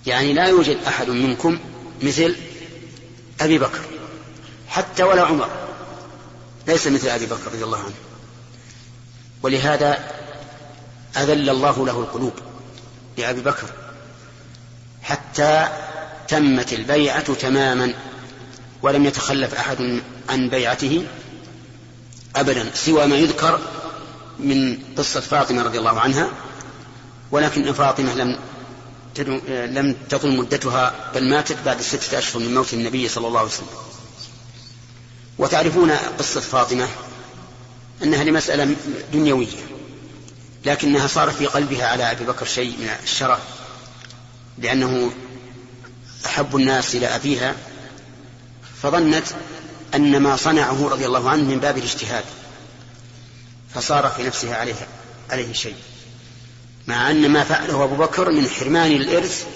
يعني 0.07 0.33
لا 0.33 0.47
يوجد 0.47 0.79
أحد 0.87 1.11
منكم 1.11 1.59
مثل 2.03 2.37
أبي 3.41 3.59
بكر. 3.59 3.81
حتى 4.75 5.03
ولا 5.03 5.23
عمر. 5.23 5.49
ليس 6.67 6.87
مثل 6.87 7.09
أبي 7.09 7.27
بكر 7.27 7.53
رضي 7.53 7.65
الله 7.65 7.79
عنه. 7.79 7.95
ولهذا 9.43 10.11
أذل 11.17 11.51
الله 11.51 11.87
له 11.87 11.99
القلوب 12.01 12.33
لأبي 13.19 13.41
بكر. 13.41 13.69
حتى 15.03 15.69
تمت 16.29 16.73
البيعة 16.73 17.35
تماما 17.35 17.95
ولم 18.83 19.07
يتخلف 19.07 19.55
أحد 19.55 20.03
عن 20.29 20.49
بيعته 20.49 21.07
أبدا 22.37 22.71
سوى 22.75 23.07
ما 23.07 23.17
يذكر 23.17 23.61
من 24.39 24.79
قصة 24.97 25.21
فاطمة 25.21 25.63
رضي 25.63 25.79
الله 25.79 26.01
عنها. 26.01 26.29
ولكن 27.31 27.73
فاطمة 27.73 28.15
لم 28.15 28.39
لم 29.49 29.97
تطل 30.09 30.37
مدتها 30.37 30.95
بل 31.15 31.31
ماتت 31.31 31.57
بعد 31.65 31.81
ستة 31.81 32.19
أشهر 32.19 32.43
من 32.43 32.55
موت 32.55 32.75
النبي 32.75 33.09
صلى 33.09 33.27
الله 33.27 33.39
عليه 33.39 33.49
وسلم. 33.49 33.84
وتعرفون 35.39 35.91
قصة 35.91 36.41
فاطمة 36.41 36.89
أنها 38.03 38.25
لمسألة 38.25 38.77
دنيوية 39.13 39.47
لكنها 40.65 41.07
صار 41.07 41.31
في 41.31 41.47
قلبها 41.47 41.87
على 41.87 42.11
أبي 42.11 42.25
بكر 42.25 42.47
شيء 42.47 42.79
من 42.79 42.91
الشرف 43.03 43.41
لأنه 44.59 45.11
أحب 46.27 46.57
الناس 46.57 46.95
إلى 46.95 47.07
أبيها 47.07 47.55
فظنت 48.83 49.27
أن 49.95 50.21
ما 50.21 50.37
صنعه 50.37 50.89
رضي 50.89 51.07
الله 51.07 51.31
عنه 51.31 51.43
من 51.43 51.59
باب 51.59 51.79
الاجتهاد 51.79 52.25
فصار 53.75 54.09
في 54.09 54.23
نفسها 54.23 54.57
عليه 54.57 54.89
عليه 55.31 55.53
شيء 55.53 55.77
مع 56.87 57.11
أن 57.11 57.31
ما 57.31 57.45
فعله 57.45 57.85
أبو 57.85 57.97
بكر 57.97 58.31
من 58.31 58.49
حرمان 58.49 58.93
الإرث 58.93 59.47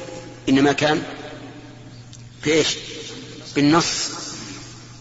إنما 0.49 0.73
كان 0.73 1.03
في 2.43 2.53
إيش 2.53 2.77
بالنص. 3.55 4.11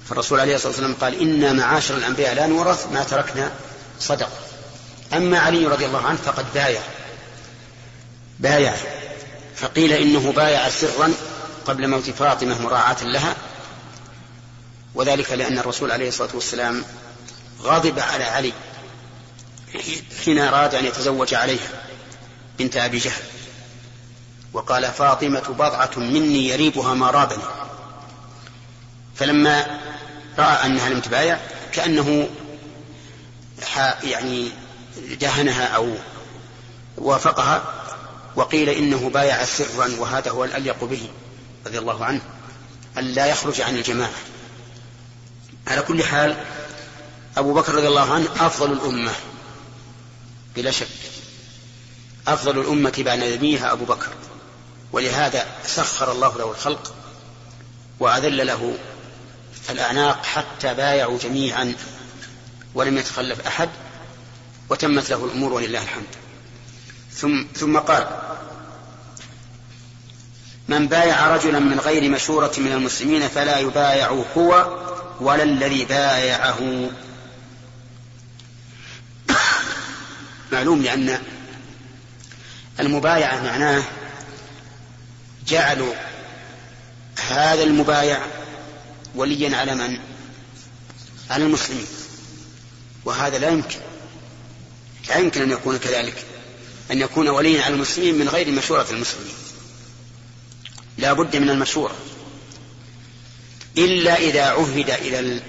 فالرسول 0.10 0.40
عليه 0.40 0.56
الصلاة 0.56 0.72
والسلام 0.72 0.94
قال 0.94 1.22
إنا 1.22 1.54
معاشر 1.54 1.98
الأنبياء 1.98 2.34
لا 2.34 2.48
نورث 2.48 2.88
ما 2.92 3.04
تركنا 3.04 3.52
صدق. 4.00 4.30
أما 5.14 5.40
علي 5.40 5.66
رضي 5.66 5.86
الله 5.86 6.02
عنه 6.02 6.18
فقد 6.18 6.46
بايع. 6.54 6.82
بايع. 8.40 8.74
فقيل 9.56 9.94
إنه 9.94 10.32
بايع 10.32 10.70
سرا 10.70 11.14
قبل 11.66 11.88
موت 11.88 12.10
فاطمة 12.10 12.62
مراعاة 12.62 13.04
لها 13.04 13.36
وذلك 14.96 15.32
لأن 15.32 15.60
الرسول 15.60 15.92
عليه 15.92 16.08
الصلاة 16.08 16.30
والسلام 16.34 16.84
غضب 17.62 18.00
على 18.00 18.24
علي 18.24 18.54
حين 20.26 20.40
أراد 20.40 20.76
أن 20.76 20.86
يتزوج 20.86 21.34
عليها 21.34 21.84
بنت 22.60 22.78
أبي 22.78 22.98
جهل. 22.98 23.24
وقال 24.54 24.92
فاطمة 24.92 25.40
بضعة 25.50 25.92
مني 25.98 26.48
يريبها 26.48 26.94
ما 26.94 27.12
رابني. 27.12 27.44
فلما 29.16 29.80
رأى 30.38 30.66
أنها 30.66 30.90
لم 30.90 31.00
تبايع 31.02 31.40
كأنه 31.72 32.30
يعني 34.04 34.52
دهنها 35.20 35.66
أو 35.66 35.96
وافقها 36.98 37.64
وقيل 38.36 38.70
إنه 38.70 39.10
بايع 39.10 39.46
سرا 39.46 39.92
وهذا 40.00 40.32
هو 40.32 40.46
الأليق 40.46 40.84
به 40.84 41.10
رضي 41.66 41.80
الله 41.80 42.06
عنه 42.06 42.22
أن 42.98 43.04
لا 43.04 43.26
يخرج 43.26 43.62
عن 43.62 43.76
الجماعة. 43.76 44.12
على 45.68 45.82
كل 45.82 46.04
حال 46.04 46.38
أبو 47.38 47.54
بكر 47.54 47.76
رضي 47.76 47.88
الله 47.88 48.14
عنه 48.14 48.28
أفضل 48.40 48.72
الأمة 48.72 49.12
بلا 50.56 50.72
شك. 50.72 50.88
أفضل 52.28 52.60
الأمة 52.60 52.94
بعد 52.98 53.20
نبيها 53.20 53.72
أبو 53.72 53.86
بكر 53.86 54.10
ولهذا 54.92 55.46
سخر 55.66 56.12
الله 56.12 56.38
له 56.38 56.52
الخلق 56.52 56.94
وأذل 58.00 58.48
له 58.48 58.78
الأعناق 59.70 60.26
حتى 60.26 60.74
بايعوا 60.74 61.18
جميعا 61.20 61.74
ولم 62.76 62.98
يتخلف 62.98 63.48
أحد 63.48 63.70
وتمت 64.70 65.10
له 65.10 65.26
الأمور 65.26 65.54
ولله 65.54 65.84
الحمد. 65.84 66.16
ثم, 67.12 67.46
ثم 67.56 67.78
قال 67.78 68.08
من 70.68 70.88
بايع 70.88 71.36
رجلا 71.36 71.60
من 71.60 71.80
غير 71.80 72.10
مشورة 72.10 72.52
من 72.58 72.72
المسلمين 72.72 73.28
فلا 73.28 73.60
يبايع 73.60 74.24
هو 74.38 74.78
ولا 75.20 75.44
الذي 75.44 75.86
بايعه. 75.86 76.90
معلوم 80.52 80.82
لأن 80.82 81.20
المبايعة 82.80 83.44
معناه 83.44 83.84
جعلوا 85.48 85.94
هذا 87.30 87.64
المبايع 87.64 88.22
وليا 89.18 89.58
على 89.58 89.76
من؟ 89.76 90.00
على 91.30 91.46
المسلمين. 91.46 91.88
وهذا 93.06 93.38
لا 93.38 93.50
يمكن. 93.50 93.80
لا 95.10 95.18
يمكن 95.18 95.42
أن 95.42 95.52
يكون 95.52 95.78
كذلك. 95.78 96.26
أن 96.92 97.02
يكون 97.02 97.28
وليا 97.28 97.64
على 97.64 97.74
المسلمين 97.74 98.16
من 98.16 98.30
غير 98.30 98.52
مشورة 98.52 98.88
المسلمين. 98.92 99.34
لا 100.98 101.14
بد 101.14 101.36
من 101.36 101.50
المشورة. 101.50 101.96
إلا 103.78 104.16
إذا 104.16 104.44
عهد 104.44 104.90
إلى 104.90 105.42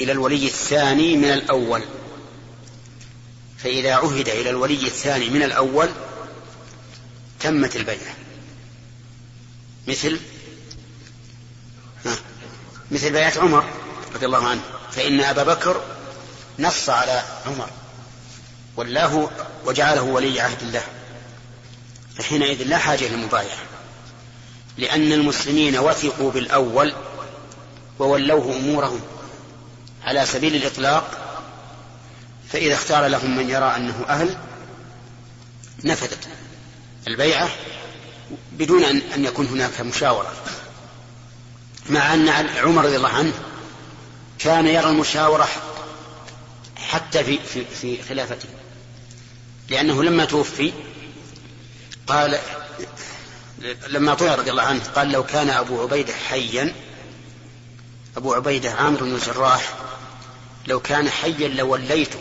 إلى 0.00 0.12
الولي 0.12 0.46
الثاني 0.46 1.16
من 1.16 1.32
الأول. 1.32 1.82
فإذا 3.58 3.94
عهد 3.94 4.28
إلى 4.28 4.50
الولي 4.50 4.86
الثاني 4.86 5.30
من 5.30 5.42
الأول 5.42 5.88
تمت 7.40 7.76
البيعة. 7.76 8.16
مثل 9.88 10.20
مثل 12.90 13.12
بيعة 13.12 13.32
عمر 13.36 13.64
رضي 14.14 14.26
الله 14.26 14.48
عنه. 14.48 14.60
فإن 14.92 15.20
أبا 15.20 15.42
بكر 15.42 15.80
نص 16.58 16.88
على 16.88 17.22
عمر 17.46 17.68
والله 18.76 19.30
وجعله 19.66 20.02
ولي 20.02 20.40
عهد 20.40 20.62
الله. 20.62 20.82
فحينئذ 22.16 22.62
لا 22.62 22.78
حاجة 22.78 23.08
للمبايعة 23.08 23.58
لأن 24.78 25.12
المسلمين 25.12 25.78
وثقوا 25.78 26.30
بالأول 26.30 26.94
وولوه 27.98 28.56
أمورهم 28.56 29.00
على 30.04 30.26
سبيل 30.26 30.56
الإطلاق. 30.56 31.26
فإذا 32.52 32.74
اختار 32.74 33.06
لهم 33.06 33.36
من 33.36 33.50
يرى 33.50 33.76
أنه 33.76 34.04
أهل 34.08 34.36
نفذت 35.84 36.28
البيعة 37.08 37.48
بدون 38.52 38.84
أن 38.84 39.24
يكون 39.24 39.46
هناك 39.46 39.80
مشاورة. 39.80 40.32
مع 41.88 42.14
أن 42.14 42.28
عمر 42.56 42.84
رضي 42.84 42.96
الله 42.96 43.08
عنه 43.08 43.32
كان 44.38 44.66
يرى 44.66 44.90
المشاورة 44.90 45.48
حتى 46.76 47.24
في 47.24 47.38
في 47.38 47.64
في 47.64 48.02
خلافته. 48.02 48.48
لأنه 49.68 50.02
لما 50.02 50.24
توفي 50.24 50.72
قال 52.06 52.38
لما 53.88 54.14
طلع 54.14 54.34
رضي 54.34 54.50
الله 54.50 54.62
عنه 54.62 54.84
قال 54.84 55.12
لو 55.12 55.24
كان 55.24 55.50
أبو 55.50 55.82
عبيدة 55.82 56.12
حيا 56.12 56.74
أبو 58.16 58.34
عبيدة 58.34 58.70
عامر 58.70 59.02
بن 59.02 59.14
الجراح 59.14 59.74
لو 60.66 60.80
كان 60.80 61.10
حيا 61.10 61.48
لوليته. 61.48 62.18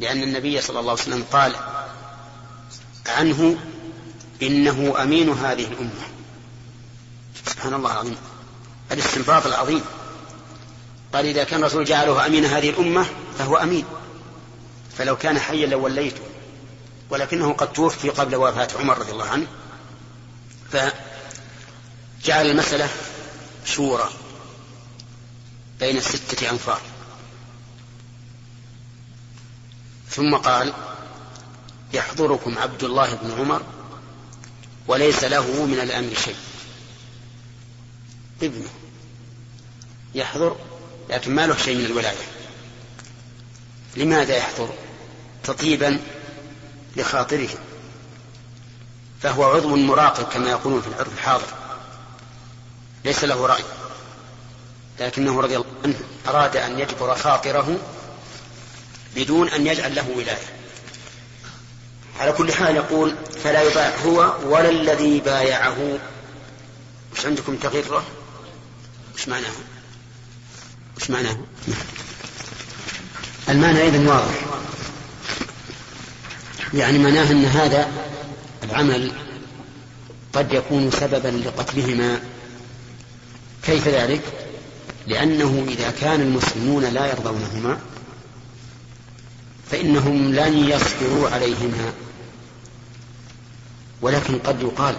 لأن 0.00 0.22
النبي 0.22 0.60
صلى 0.60 0.80
الله 0.80 0.92
عليه 0.92 1.02
وسلم 1.02 1.24
قال 1.32 1.56
عنه 3.06 3.58
إنه 4.42 4.94
أمين 5.02 5.30
هذه 5.30 5.64
الأمة. 5.64 6.15
سبحان 7.46 7.74
الله 7.74 7.92
العظيم. 7.92 8.16
الاستنباط 8.92 9.46
العظيم. 9.46 9.82
قال 11.12 11.26
إذا 11.26 11.44
كان 11.44 11.60
الرسول 11.60 11.84
جعله 11.84 12.26
أمين 12.26 12.44
هذه 12.44 12.70
الأمة 12.70 13.06
فهو 13.38 13.56
أمين. 13.56 13.84
فلو 14.98 15.16
كان 15.16 15.38
حيا 15.38 15.66
لوليته 15.66 16.20
ولكنه 17.10 17.52
قد 17.52 17.72
توفي 17.72 18.10
قبل 18.10 18.36
وفاة 18.36 18.68
عمر 18.80 18.98
رضي 18.98 19.12
الله 19.12 19.28
عنه. 19.28 19.46
فجعل 20.72 22.46
المسألة 22.46 22.88
شورى 23.64 24.10
بين 25.80 25.96
الستة 25.96 26.50
أنفار. 26.50 26.80
ثم 30.10 30.34
قال 30.34 30.72
يحضركم 31.92 32.58
عبد 32.58 32.84
الله 32.84 33.14
بن 33.14 33.40
عمر 33.40 33.62
وليس 34.86 35.24
له 35.24 35.66
من 35.66 35.80
الأمر 35.80 36.14
شيء. 36.24 36.36
ابنه 38.46 38.68
يحضر 40.14 40.56
لكن 41.10 41.34
ما 41.34 41.46
له 41.46 41.56
شيء 41.56 41.76
من 41.76 41.84
الولاية. 41.84 42.26
لماذا 43.96 44.36
يحضر؟ 44.36 44.68
تطيبا 45.44 46.00
لخاطره. 46.96 47.48
فهو 49.22 49.44
عضو 49.44 49.76
مراقب 49.76 50.24
كما 50.24 50.50
يقولون 50.50 50.80
في 50.80 50.88
العرف 50.88 51.12
الحاضر. 51.12 51.46
ليس 53.04 53.24
له 53.24 53.46
رأي. 53.46 53.64
لكنه 55.00 55.40
رضي 55.40 55.56
الله 55.56 55.66
عنه 55.84 56.00
أراد 56.28 56.56
أن 56.56 56.78
يجبر 56.78 57.14
خاطره 57.14 57.78
بدون 59.16 59.48
أن 59.48 59.66
يجعل 59.66 59.94
له 59.94 60.10
ولاية. 60.16 60.56
على 62.20 62.32
كل 62.32 62.52
حال 62.52 62.76
يقول 62.76 63.14
فلا 63.44 63.62
يباع 63.62 63.96
هو 63.96 64.36
ولا 64.44 64.68
الذي 64.68 65.20
بايعه. 65.20 65.98
وش 67.12 67.26
عندكم 67.26 67.56
تغره 67.56 68.04
وش 69.16 69.28
معناه؟ 69.28 69.52
وش 70.96 71.10
معناه؟ 71.10 71.36
المعنى 73.48 73.82
أيضا 73.82 73.98
واضح. 73.98 74.34
يعني 76.74 76.98
معناه 76.98 77.30
أن 77.30 77.44
هذا 77.44 77.88
العمل 78.62 79.12
قد 80.32 80.52
يكون 80.52 80.90
سببا 80.90 81.28
لقتلهما. 81.28 82.20
كيف 83.62 83.88
ذلك؟ 83.88 84.22
لأنه 85.06 85.66
إذا 85.68 85.90
كان 85.90 86.20
المسلمون 86.20 86.84
لا 86.84 87.06
يرضونهما 87.06 87.78
فإنهم 89.70 90.34
لن 90.34 90.58
يصبروا 90.58 91.28
عليهما. 91.28 91.92
ولكن 94.02 94.38
قد 94.38 94.62
يقال 94.62 94.96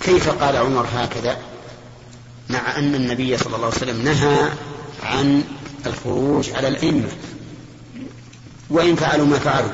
كيف 0.00 0.28
قال 0.28 0.56
عمر 0.56 0.86
هكذا؟ 0.94 1.55
مع 2.50 2.78
أن 2.78 2.94
النبي 2.94 3.36
صلى 3.36 3.56
الله 3.56 3.66
عليه 3.66 3.76
وسلم 3.76 4.02
نهى 4.02 4.50
عن 5.02 5.44
الخروج 5.86 6.50
على 6.50 6.68
الأئمة. 6.68 7.08
وإن 8.70 8.96
فعلوا 8.96 9.26
ما 9.26 9.38
فعلوا. 9.38 9.72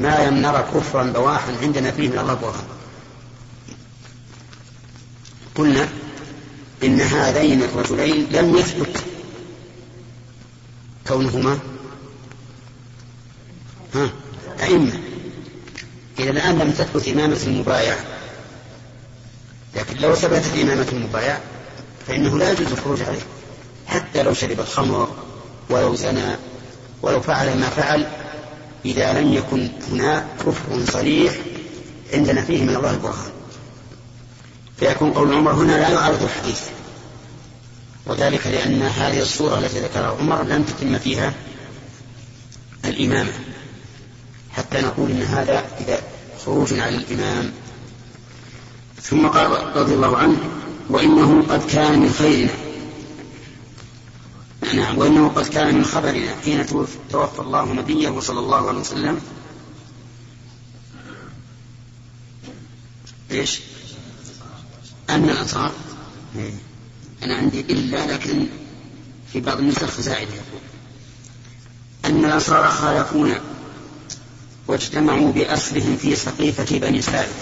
ما 0.00 0.28
لم 0.28 0.34
نرى 0.34 0.68
كفرا 0.74 1.02
بواحا 1.04 1.52
عندنا 1.62 1.90
فيه 1.90 2.08
من 2.08 2.18
الله 2.18 2.34
برهان 2.34 2.64
قلنا 5.54 5.88
إن 6.82 7.00
هذين 7.00 7.62
الرجلين 7.62 8.26
لم 8.32 8.56
يثبت 8.56 8.96
كونهما 11.08 11.58
ها 13.94 14.10
أئمة. 14.62 14.92
إذا 16.18 16.30
الآن 16.30 16.58
لم 16.58 16.70
تثبت 16.70 17.08
إمامة 17.08 17.38
المبايع 17.46 17.96
لكن 19.76 19.96
لو 19.96 20.14
ثبتت 20.14 20.58
إمامة 20.62 20.86
المبايع 20.92 21.38
فإنه 22.06 22.38
لا 22.38 22.52
يجوز 22.52 22.72
الخروج 22.72 23.02
عليه 23.02 23.20
حتى 23.86 24.22
لو 24.22 24.34
شرب 24.34 24.60
الخمر 24.60 25.08
ولو 25.70 25.94
زنى 25.94 26.36
ولو 27.02 27.20
فعل 27.20 27.58
ما 27.58 27.68
فعل 27.68 28.06
إذا 28.84 29.20
لم 29.20 29.32
يكن 29.32 29.68
هناك 29.90 30.24
كفر 30.46 30.84
صريح 30.92 31.34
عندنا 32.12 32.42
فيه 32.42 32.62
من 32.62 32.76
الله 32.76 32.90
البرهان. 32.90 33.30
فيكون 34.76 35.12
قول 35.12 35.34
عمر 35.34 35.52
هنا 35.52 35.72
لا 35.72 35.88
يعارض 35.88 36.22
الحديث 36.22 36.60
وذلك 38.06 38.46
لأن 38.46 38.82
هذه 38.82 39.22
الصورة 39.22 39.58
التي 39.58 39.80
ذكرها 39.80 40.16
عمر 40.20 40.42
لم 40.42 40.62
تتم 40.62 40.98
فيها 40.98 41.32
الإمامة 42.84 43.32
حتى 44.50 44.80
نقول 44.80 45.10
إن 45.10 45.22
هذا 45.22 45.64
إذا 45.80 46.00
خروج 46.44 46.78
على 46.78 46.96
الإمام. 46.96 47.52
ثم 49.02 49.26
قال 49.26 49.76
رضي 49.76 49.94
الله 49.94 50.16
عنه 50.16 50.38
وإنه 50.90 51.42
قد 51.48 51.66
كان 51.70 52.00
من 52.00 52.12
خيرنا 52.12 52.52
نعم 54.74 54.98
وإنه 54.98 55.28
قد 55.28 55.46
كان 55.46 55.74
من 55.74 55.84
خبرنا 55.84 56.36
حين 56.44 56.66
توفى 57.10 57.38
الله 57.38 57.72
نبيه 57.72 58.20
صلى 58.20 58.38
الله 58.38 58.68
عليه 58.68 58.80
وسلم. 58.80 59.20
إيش؟ 63.30 63.60
أن 65.10 65.24
الأنصار. 65.30 65.72
أنا 67.22 67.36
عندي 67.36 67.60
إلا 67.60 68.14
لكن 68.14 68.46
في 69.32 69.40
بعض 69.40 69.58
النسخ 69.58 70.00
زائدة. 70.00 70.32
يقول 70.32 70.60
أن 72.04 72.24
الأنصار 72.24 72.68
خالفونا 72.68 73.40
واجتمعوا 74.66 75.32
بأصلهم 75.32 75.96
في 75.96 76.16
سقيفة 76.16 76.78
بني 76.78 77.02
سالم 77.02 77.32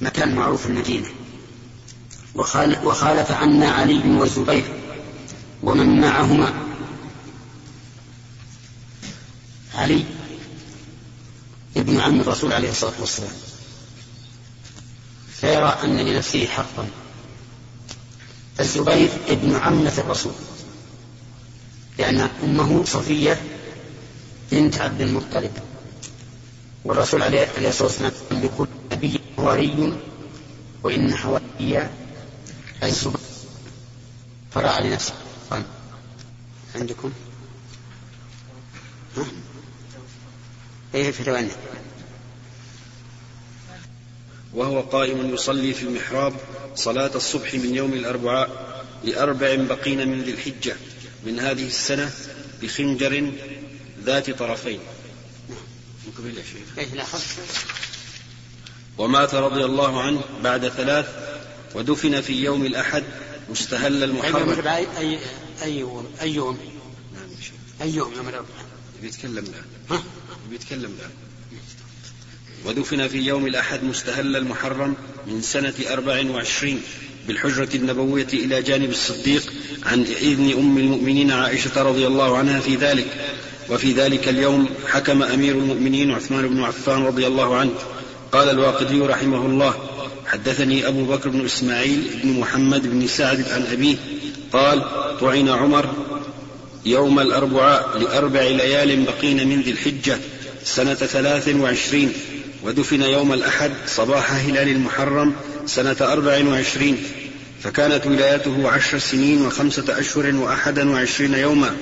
مكان 0.00 0.34
معروف 0.34 0.66
المدينة. 0.66 1.08
وخالف 2.34 3.30
عنا 3.30 3.68
علي 3.68 4.10
والزبير 4.10 4.64
ومن 5.62 6.00
معهما. 6.00 6.52
علي 9.74 10.04
ابن 11.76 12.00
عم 12.00 12.20
الرسول 12.20 12.52
عليه 12.52 12.70
الصلاة 12.70 13.00
والسلام. 13.00 13.32
فيرى 15.40 15.78
أن 15.84 15.96
لنفسه 15.96 16.46
حقا. 16.46 16.88
الزبير 18.60 19.08
ابن 19.28 19.56
عمة 19.56 19.92
الرسول. 19.98 20.32
لأن 21.98 22.28
أمه 22.44 22.84
صفية 22.84 23.40
بنت 24.52 24.80
عبد 24.80 25.00
المطلب. 25.00 25.52
والرسول 26.84 27.22
عليه 27.22 27.48
الصلاة 27.68 27.88
والسلام 27.88 28.12
لكل 28.30 28.66
نبي 28.92 29.20
حواري 29.36 29.92
وإن 30.82 31.14
حواري 31.14 31.88
الزبير 32.88 33.20
فرأى 34.52 34.88
لنفسه 34.88 35.14
قال 35.50 35.62
عندكم؟ 36.74 37.12
ها؟ 39.16 39.26
إيه 40.94 41.10
في 41.10 41.22
وهو 44.54 44.80
قائم 44.80 45.34
يصلي 45.34 45.74
في 45.74 45.82
المحراب 45.82 46.32
صلاة 46.74 47.10
الصبح 47.14 47.54
من 47.54 47.74
يوم 47.74 47.92
الأربعاء 47.92 48.70
لأربع 49.04 49.54
بقين 49.54 50.08
من 50.08 50.22
ذي 50.22 50.30
الحجة 50.30 50.76
من 51.26 51.40
هذه 51.40 51.66
السنة 51.66 52.10
بخنجر 52.62 53.32
ذات 54.04 54.30
طرفين. 54.30 54.80
إيه، 56.78 56.86
ومات 58.98 59.34
رضي 59.34 59.64
الله 59.64 60.02
عنه 60.02 60.22
بعد 60.42 60.68
ثلاث 60.68 61.29
ودفن 61.74 62.20
في 62.20 62.44
يوم 62.44 62.66
الأحد 62.66 63.02
مستهل 63.50 64.04
المحرم. 64.04 64.66
أي 64.68 64.86
أي 64.98 65.18
أي 65.62 65.78
يوم 65.78 66.06
أي 66.22 66.34
يوم؟ 66.34 66.58
أي 67.82 67.94
يوم 67.94 68.12
يوم 68.16 68.28
الأربعاء 68.28 68.64
بيتكلم 69.02 69.38
الآن 69.38 69.64
ها؟ 69.90 70.02
بيتكلم 70.50 70.94
الآن 70.98 71.10
ودفن 72.66 73.08
في 73.08 73.18
يوم 73.18 73.46
الأحد 73.46 73.84
مستهل 73.84 74.36
المحرم 74.36 74.94
من 75.26 75.42
سنة 75.42 75.74
أربع 75.90 76.24
وعشرين 76.30 76.82
بالحجرة 77.28 77.68
النبوية 77.74 78.26
إلى 78.32 78.62
جانب 78.62 78.90
الصديق 78.90 79.52
عن 79.82 80.02
إذن 80.02 80.52
أم 80.52 80.78
المؤمنين 80.78 81.32
عائشة 81.32 81.82
رضي 81.82 82.06
الله 82.06 82.38
عنها 82.38 82.60
في 82.60 82.76
ذلك. 82.76 83.06
وفي 83.70 83.92
ذلك 83.92 84.28
اليوم 84.28 84.68
حكم 84.88 85.22
أمير 85.22 85.54
المؤمنين 85.54 86.10
عثمان 86.10 86.48
بن 86.48 86.62
عفان 86.62 87.02
رضي 87.02 87.26
الله 87.26 87.56
عنه. 87.56 87.74
قال 88.32 88.48
الواقدي 88.48 89.00
رحمه 89.00 89.46
الله 89.46 89.89
حدثني 90.32 90.88
أبو 90.88 91.04
بكر 91.04 91.28
بن 91.28 91.44
إسماعيل 91.44 92.20
بن 92.22 92.40
محمد 92.40 92.86
بن 92.86 93.06
سعد 93.06 93.48
عن 93.48 93.66
أبيه 93.72 93.96
قال 94.52 94.84
طعن 95.20 95.48
عمر 95.48 95.90
يوم 96.86 97.20
الأربعاء 97.20 97.98
لأربع 97.98 98.42
ليال 98.42 99.04
بقين 99.04 99.48
من 99.48 99.60
ذي 99.60 99.70
الحجة 99.70 100.18
سنة 100.64 100.94
ثلاث 100.94 101.48
وعشرين 101.48 102.12
ودفن 102.64 103.02
يوم 103.02 103.32
الأحد 103.32 103.72
صباح 103.86 104.32
هلال 104.32 104.68
المحرم 104.68 105.34
سنة 105.66 105.96
أربع 106.00 106.44
وعشرين 106.44 106.96
فكانت 107.62 108.06
ولايته 108.06 108.68
عشر 108.68 108.98
سنين 108.98 109.46
وخمسة 109.46 109.98
أشهر 109.98 110.34
وأحدا 110.34 110.90
وعشرين 110.90 111.34
يوما. 111.34 111.76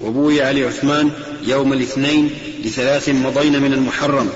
وبويع 0.00 0.50
لعثمان 0.50 1.10
يوم 1.42 1.72
الاثنين 1.72 2.30
لثلاث 2.64 3.08
مضين 3.08 3.62
من 3.62 3.72
المحرم. 3.72 4.30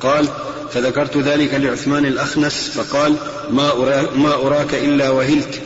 قال 0.00 0.28
فذكرت 0.72 1.16
ذلك 1.16 1.54
لعثمان 1.54 2.06
الأخنس 2.06 2.70
فقال 2.74 3.16
ما, 3.50 3.70
أرا 3.72 4.16
ما 4.16 4.34
أراك 4.34 4.74
إلا 4.74 5.10
وهلت. 5.10 5.60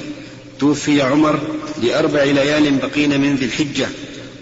توفي 0.60 1.02
عمر 1.02 1.40
لأربع 1.82 2.22
ليال 2.22 2.76
بقين 2.76 3.20
من 3.20 3.36
ذي 3.36 3.44
الحجة 3.44 3.88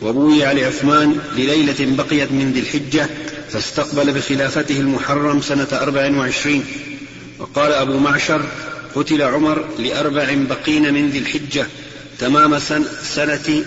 وبويع 0.02 0.52
لعثمان 0.52 1.18
لليلة 1.36 1.96
بقيت 1.96 2.32
من 2.32 2.52
ذي 2.52 2.60
الحجة 2.60 3.08
فاستقبل 3.50 4.12
بخلافته 4.12 4.80
المحرم 4.80 5.40
سنة 5.40 5.68
أربع 5.72 6.10
وعشرين. 6.16 6.64
وقال 7.38 7.72
أبو 7.72 7.98
معشر 7.98 8.42
قتل 8.94 9.22
عمر 9.22 9.64
لأربع 9.78 10.34
بقين 10.34 10.94
من 10.94 11.10
ذي 11.10 11.18
الحجة 11.18 11.66
تمام 12.18 12.58
سنة 13.14 13.64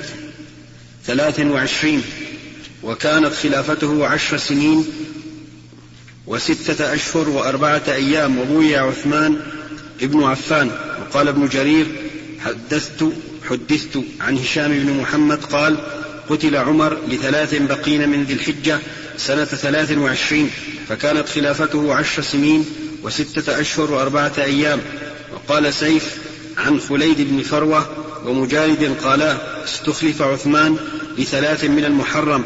ثلاث 1.05 1.39
وعشرين. 1.39 2.01
وكانت 2.83 3.33
خلافته 3.33 4.07
عشر 4.07 4.37
سنين 4.37 4.85
وستة 6.27 6.93
أشهر 6.93 7.29
وأربعة 7.29 7.81
أيام 7.87 8.39
وبويع 8.39 8.87
عثمان 8.87 9.41
ابن 10.01 10.23
عفان 10.23 10.71
وقال 11.01 11.27
ابن 11.27 11.47
جرير 11.47 11.87
حدثت 12.45 13.05
حدثت 13.49 13.99
عن 14.21 14.37
هشام 14.37 14.71
بن 14.71 14.93
محمد 15.01 15.43
قال 15.43 15.77
قتل 16.29 16.55
عمر 16.55 16.97
لثلاث 17.07 17.55
بقين 17.55 18.09
من 18.09 18.23
ذي 18.23 18.33
الحجة 18.33 18.79
سنة 19.17 19.45
ثلاث 19.45 19.91
وعشرين 19.91 20.49
فكانت 20.89 21.29
خلافته 21.29 21.93
عشر 21.93 22.21
سنين 22.21 22.65
وستة 23.03 23.61
أشهر 23.61 23.91
وأربعة 23.91 24.31
أيام. 24.37 24.81
وقال 25.33 25.73
سيف 25.73 26.17
عن 26.57 26.79
خليد 26.79 27.21
بن 27.21 27.41
فروة 27.41 27.89
ومجالد 28.25 28.97
قالا 29.03 29.63
استخلف 29.63 30.21
عثمان 30.21 30.77
لثلاث 31.17 31.63
من 31.63 31.85
المحرم 31.85 32.45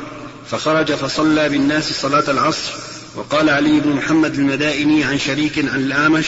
فخرج 0.51 0.91
فصلى 0.91 1.49
بالناس 1.49 2.01
صلاة 2.01 2.31
العصر 2.31 2.88
وقال 3.15 3.49
علي 3.49 3.79
بن 3.79 3.89
محمد 3.89 4.33
المدائني 4.33 5.03
عن 5.03 5.19
شريك 5.19 5.59
عن 5.59 5.79
الأعمش 5.79 6.25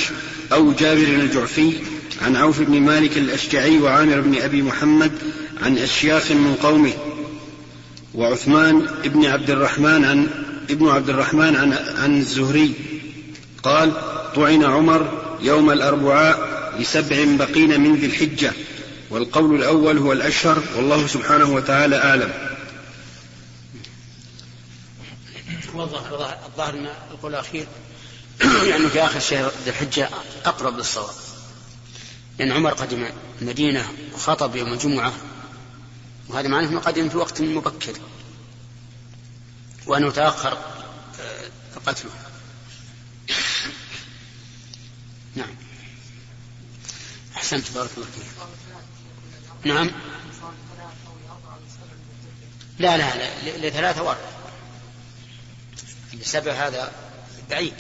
أو 0.54 0.72
جابر 0.72 1.04
الجعفي 1.04 1.74
عن 2.22 2.36
عوف 2.36 2.62
بن 2.62 2.82
مالك 2.82 3.18
الأشجعي 3.18 3.78
وعامر 3.78 4.20
بن 4.20 4.42
أبي 4.42 4.62
محمد 4.62 5.12
عن 5.62 5.78
أشياخ 5.78 6.32
من 6.32 6.56
قومه 6.64 6.94
وعثمان 8.16 8.88
ابن 9.06 9.26
عبد 9.26 9.50
الرحمن 9.50 10.06
عن 10.06 10.28
ابن 10.70 10.88
عبد 10.88 11.10
الرحمن 11.10 11.56
عن 11.56 11.74
عن 12.04 12.18
الزهري. 12.18 12.74
قال 13.64 13.92
طعن 14.36 14.64
عمر 14.64 15.22
يوم 15.42 15.72
الأربعاء 15.72 16.52
لسبع 16.80 17.26
بقين 17.26 17.82
من 17.82 17.96
ذي 17.96 18.06
الحجة 18.06 18.52
والقول 19.10 19.56
الأول 19.56 19.98
هو 19.98 20.14
الأشهر 20.14 20.64
والله 20.78 21.08
سبحانه 21.08 21.54
وتعالى 21.54 21.96
أعلم. 21.96 22.51
والظاهر 25.92 26.40
الظاهر 26.46 26.74
أن 26.74 26.90
القول 27.12 27.34
الأخير 27.34 27.68
لأنه 28.40 28.64
يعني 28.72 28.90
في 28.90 29.06
آخر 29.06 29.20
شهر 29.20 29.52
ذي 29.64 29.70
الحجة 29.70 30.10
أقرب 30.46 30.78
للصواب. 30.78 31.14
لأن 32.40 32.52
عمر 32.52 32.74
قدم 32.74 33.10
المدينة 33.42 33.92
وخطب 34.14 34.56
يوم 34.56 34.74
الجمعة 34.74 35.14
وهذا 36.28 36.48
معناه 36.48 36.70
أنه 36.70 36.80
قدم 36.80 37.10
في 37.10 37.18
وقت 37.18 37.42
مبكر 37.42 37.94
وأنه 39.88 40.12
تأخر 40.12 40.58
آه، 41.20 41.50
قتله. 41.86 42.12
نعم. 45.36 45.56
أحسنت 47.36 47.72
بارك 47.72 47.90
الله 47.98 48.08
فيك. 48.08 48.24
نعم. 49.74 49.92
لا 52.80 52.98
لا 52.98 53.16
لا 53.18 53.68
لثلاثة 53.68 54.04
وارد 54.04 54.41
لسبع 56.14 56.52
هذا 56.52 56.92
بعيد. 57.50 57.74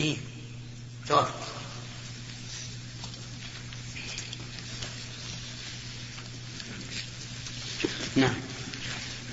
إيه 0.00 0.16
توافق. 1.08 1.48
نعم. 8.16 8.34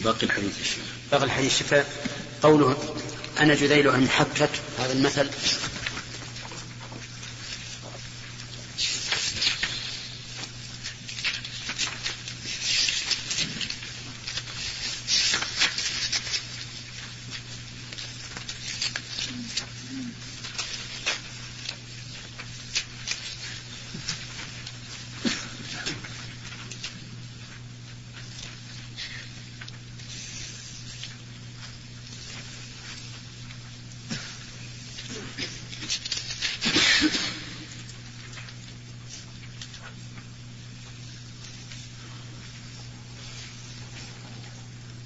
باقي 0.04 0.24
الحديث 0.24 0.60
الشيخ 0.62 0.84
باقي 1.12 1.24
الحديث. 1.24 1.60
شفاء 1.60 1.86
قوله 2.43 2.95
أنا 3.39 3.56
جذيلها 3.56 3.95
المحكك 3.95 4.50
هذا 4.80 4.93
المثل 4.93 5.30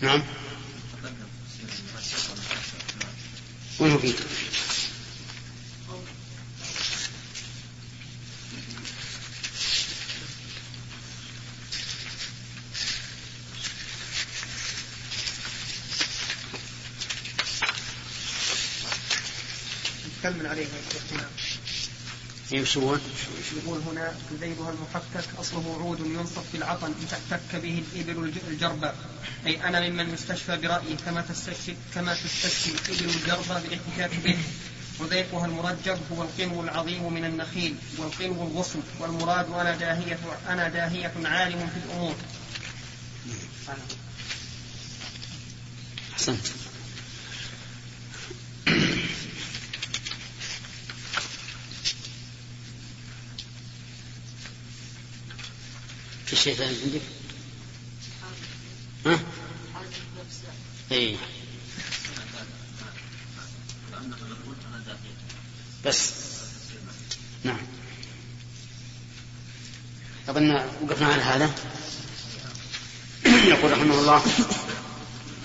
نعم 0.02 0.24
وين 3.80 3.91
هو 3.91 3.98
فيه؟ 3.98 4.13
يكمل 20.20 20.48
عليه 20.48 20.66
يمشون 22.52 23.02
يشبهون 23.40 23.82
هنا 23.82 24.14
ذيلها 24.40 24.72
المحكك 24.72 25.40
أصله 25.40 25.78
عود 25.82 26.00
ينصب 26.00 26.42
في 26.52 26.58
العطن 26.58 26.94
تحتك 27.12 27.56
به 27.56 27.84
الإبل 27.96 28.34
الجربة. 28.48 28.94
أي 29.46 29.68
أنا 29.68 29.90
ممن 29.90 30.14
يستشفى 30.14 30.58
برأيي 30.58 30.96
كما 31.06 31.22
تستشفي 31.22 31.76
كما 31.96 32.14
تستشفي 32.14 32.92
الإبل 32.92 33.10
الجربة 33.10 33.60
بالاحتكاك 33.60 34.20
به. 34.24 34.38
وذيقها 35.00 35.46
المرجب 35.46 36.00
هو 36.12 36.24
القنو 36.24 36.64
العظيم 36.64 37.14
من 37.14 37.26
النخيل 37.26 37.76
والقنو 37.98 38.48
الغصن 38.48 38.80
والمراد 39.00 39.52
أنا 39.52 39.76
داهية 39.76 40.20
أنا 40.50 40.70
داهية 40.70 41.14
عالم 41.26 41.68
في 41.68 41.78
الأمور. 41.86 42.16
أحسنت. 46.14 46.59
شيء 56.39 56.56
ثاني 56.56 56.75
عندك؟ 56.84 57.02
ها؟ 59.06 59.19
اي 60.91 61.17
بس. 65.86 66.13
نعم. 67.43 67.58
أظن 70.30 70.52
وقفنا 70.82 71.08
على 71.08 71.21
هذا. 71.21 71.52
يقول 73.54 73.71
رحمه 73.71 73.99
الله 73.99 74.23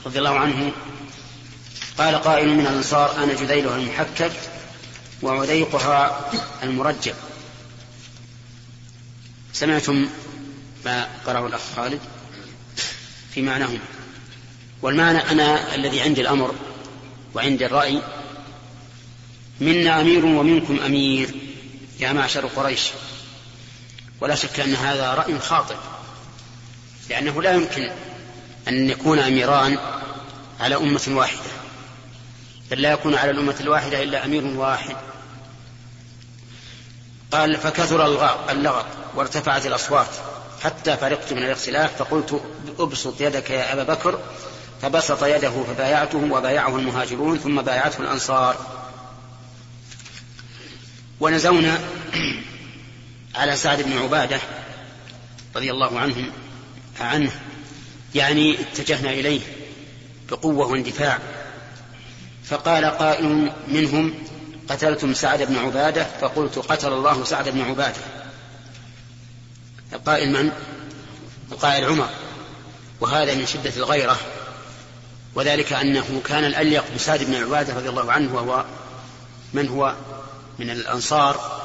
رضي 0.06 0.18
الله 0.18 0.38
عنه 0.38 0.72
قال 1.98 2.14
قائل 2.14 2.48
من 2.48 2.60
الأنصار 2.60 3.24
أنا 3.24 3.34
جذيلها 3.34 3.76
المحكك 3.76 4.32
وعذيقها 5.22 6.30
المرجب 6.62 7.14
سمعتم 9.52 10.08
ما 10.84 11.08
قرأه 11.26 11.46
الأخ 11.46 11.60
خالد 11.76 12.00
في 13.34 13.42
معناهما. 13.42 13.78
والمعنى 14.82 15.18
أنا 15.18 15.74
الذي 15.74 16.00
عندي 16.00 16.20
الأمر 16.20 16.54
وعندي 17.34 17.66
الرأي 17.66 18.02
منا 19.60 20.00
أمير 20.00 20.26
ومنكم 20.26 20.80
أمير 20.80 21.30
يا 22.00 22.12
معشر 22.12 22.46
قريش. 22.46 22.82
ولا 24.20 24.34
شك 24.34 24.60
أن 24.60 24.74
هذا 24.74 25.14
رأي 25.14 25.38
خاطئ 25.38 25.76
لأنه 27.10 27.42
لا 27.42 27.52
يمكن 27.52 27.90
أن 28.68 28.90
يكون 28.90 29.18
أميران 29.18 29.78
على 30.60 30.76
أمة 30.76 31.02
واحدة 31.08 31.50
بل 32.70 32.82
لا 32.82 32.92
يكون 32.92 33.14
على 33.14 33.30
الأمة 33.30 33.54
الواحدة 33.60 34.02
إلا 34.02 34.24
أمير 34.24 34.44
واحد. 34.44 34.96
قال 37.32 37.56
فكثر 37.56 38.06
اللغط 38.50 38.86
وارتفعت 39.14 39.66
الأصوات. 39.66 40.08
حتى 40.64 40.96
فرقت 40.96 41.32
من 41.32 41.42
الاختلاف 41.42 42.02
فقلت 42.02 42.40
أبسط 42.78 43.20
يدك 43.20 43.50
يا 43.50 43.72
أبا 43.72 43.82
بكر 43.82 44.18
فبسط 44.82 45.24
يده 45.24 45.50
فبايعته 45.64 46.18
وبايعه 46.32 46.76
المهاجرون 46.76 47.38
ثم 47.38 47.62
بايعته 47.62 48.00
الأنصار. 48.00 48.56
ونزونا 51.20 51.78
على 53.34 53.56
سعد 53.56 53.82
بن 53.82 53.98
عبادة 53.98 54.38
رضي 55.56 55.70
الله 55.70 56.00
عنه 56.00 56.32
عنه 57.00 57.30
يعني 58.14 58.60
اتجهنا 58.60 59.10
إليه 59.10 59.40
بقوة 60.30 60.66
واندفاع. 60.66 61.18
فقال 62.44 62.84
قائل 62.84 63.52
منهم 63.68 64.14
قتلتم 64.68 65.14
سعد 65.14 65.42
بن 65.42 65.56
عبادة؟ 65.56 66.06
فقلت 66.20 66.58
قتل 66.58 66.92
الله 66.92 67.24
سعد 67.24 67.48
بن 67.48 67.60
عبادة. 67.60 68.23
القائل 69.94 70.32
من؟ 70.32 70.52
القائل 71.52 71.84
عمر. 71.84 72.08
وهذا 73.00 73.34
من 73.34 73.46
شدة 73.46 73.72
الغيرة. 73.76 74.16
وذلك 75.34 75.72
أنه 75.72 76.22
كان 76.24 76.44
الأليق 76.44 76.84
بسعد 76.94 77.24
بن 77.24 77.34
عبادة 77.34 77.74
رضي 77.74 77.88
الله 77.88 78.12
عنه 78.12 78.34
وهو 78.34 78.64
من 79.52 79.68
هو؟ 79.68 79.94
من 80.58 80.70
الأنصار 80.70 81.60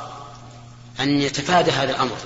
أن 0.99 1.21
يتفادى 1.21 1.71
هذا 1.71 1.91
الأمر. 1.91 2.17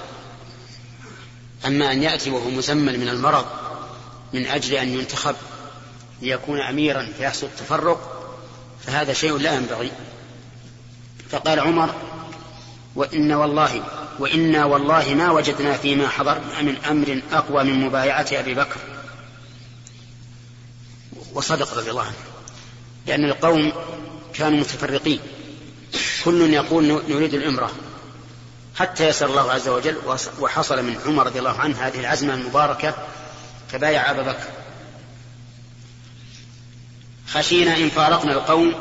أما 1.66 1.92
أن 1.92 2.04
يأتي 2.04 2.30
وهو 2.30 2.50
مزمل 2.50 3.00
من 3.00 3.10
المرض 3.10 3.46
من 4.34 4.46
أجل 4.46 4.74
أن 4.74 4.90
ينتخب 5.00 5.36
ليكون 6.22 6.62
أميرا 6.62 7.10
فيحصل 7.18 7.48
التفرق 7.48 8.30
فهذا 8.86 9.14
شيء 9.14 9.38
لا 9.38 9.54
ينبغي. 9.56 9.92
فقال 11.30 11.60
عمر 11.60 11.94
وإن 12.96 13.32
والله 13.32 13.84
وإنا 14.20 14.66
والله 14.66 15.14
ما 15.14 15.32
وجدنا 15.32 15.78
فيما 15.78 16.08
حضرنا 16.08 16.62
من 16.62 16.78
أمر 16.90 17.22
أقوى 17.32 17.64
من 17.64 17.86
مبايعة 17.86 18.28
أبي 18.32 18.54
بكر. 18.54 18.80
وصدق 21.34 21.78
رضي 21.78 21.90
الله 21.90 22.04
عنه. 22.04 22.16
لأن 23.08 23.26
القوم 23.26 23.72
كانوا 24.34 24.60
متفرقين. 24.60 25.20
كل 26.26 26.54
يقول 26.54 27.02
نريد 27.10 27.34
الإمرة 27.34 27.72
حتى 28.76 29.08
يسر 29.08 29.26
الله 29.26 29.52
عز 29.52 29.68
وجل 29.68 29.98
وحصل 30.40 30.84
من 30.84 30.98
عمر 31.06 31.26
رضي 31.26 31.40
الله 31.40 31.60
عنه 31.60 31.88
هذه 31.88 32.00
العزمة 32.00 32.34
المباركة 32.34 32.96
فبايع 33.72 34.12
أبا 34.12 34.22
بكر. 34.22 34.48
خشينا 37.28 37.78
إن 37.78 37.90
فارقنا 37.90 38.34
القوم 38.34 38.74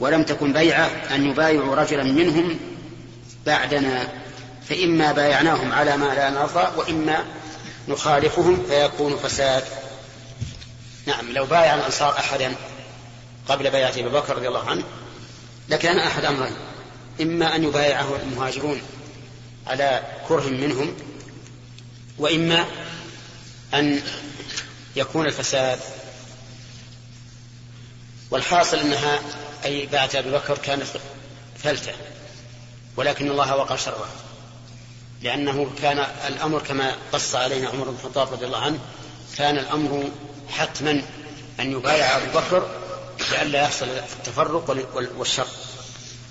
ولم 0.00 0.22
تكن 0.22 0.52
بيعة 0.52 0.86
أن 0.86 1.30
يبايعوا 1.30 1.76
رجلا 1.76 2.04
منهم 2.04 2.58
بعدنا 3.46 4.08
فإما 4.68 5.12
بايعناهم 5.12 5.72
على 5.72 5.96
ما 5.96 6.14
لا 6.14 6.30
نرضى 6.30 6.76
وإما 6.76 7.24
نخالفهم 7.88 8.66
فيكون 8.68 9.16
فساد. 9.16 9.64
نعم 11.06 11.32
لو 11.32 11.46
بايع 11.46 11.74
الأنصار 11.74 12.18
أحدا 12.18 12.54
قبل 13.48 13.70
بيعة 13.70 13.90
أبي 13.90 14.02
بكر 14.08 14.36
رضي 14.36 14.48
الله 14.48 14.70
عنه 14.70 14.84
لكان 15.68 15.98
أحد 15.98 16.24
أمرين. 16.24 16.56
إما 17.20 17.56
أن 17.56 17.64
يبايعه 17.64 18.16
المهاجرون 18.22 18.82
على 19.66 20.02
كره 20.28 20.48
منهم 20.48 20.96
وإما 22.18 22.64
أن 23.74 24.00
يكون 24.96 25.26
الفساد. 25.26 25.78
والحاصل 28.30 28.76
أنها 28.76 29.20
أي 29.64 29.86
بعد 29.86 30.16
أبي 30.16 30.30
بكر 30.30 30.58
كانت 30.58 30.86
فلتة 31.58 31.92
ولكن 32.96 33.30
الله 33.30 33.56
وقع 33.56 33.76
شره 33.76 34.08
لأنه 35.22 35.70
كان 35.82 36.06
الأمر 36.28 36.58
كما 36.58 36.94
قص 37.12 37.34
علينا 37.34 37.68
عمر 37.68 37.84
بن 37.84 37.94
الخطاب 37.94 38.32
رضي 38.32 38.46
الله 38.46 38.58
عنه 38.58 38.78
كان 39.38 39.58
الأمر 39.58 40.04
حتما 40.48 41.02
أن 41.60 41.72
يبايع 41.72 42.16
أبو 42.16 42.38
بكر 42.38 42.68
لئلا 43.32 43.62
يحصل 43.62 43.86
التفرق 43.88 44.86
والشر. 45.16 45.46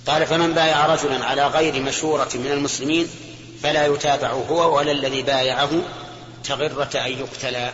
قال 0.08 0.26
فمن 0.28 0.54
بايع 0.54 0.86
رجلا 0.86 1.26
على 1.26 1.48
غير 1.48 1.82
مشورة 1.82 2.30
من 2.36 2.52
المسلمين 2.52 3.08
فلا 3.64 3.86
يتابع 3.86 4.30
هو 4.32 4.78
ولا 4.78 4.92
الذي 4.92 5.22
بايعه 5.22 5.72
تغرة 6.44 6.90
أن 6.96 7.12
يقتلا. 7.12 7.74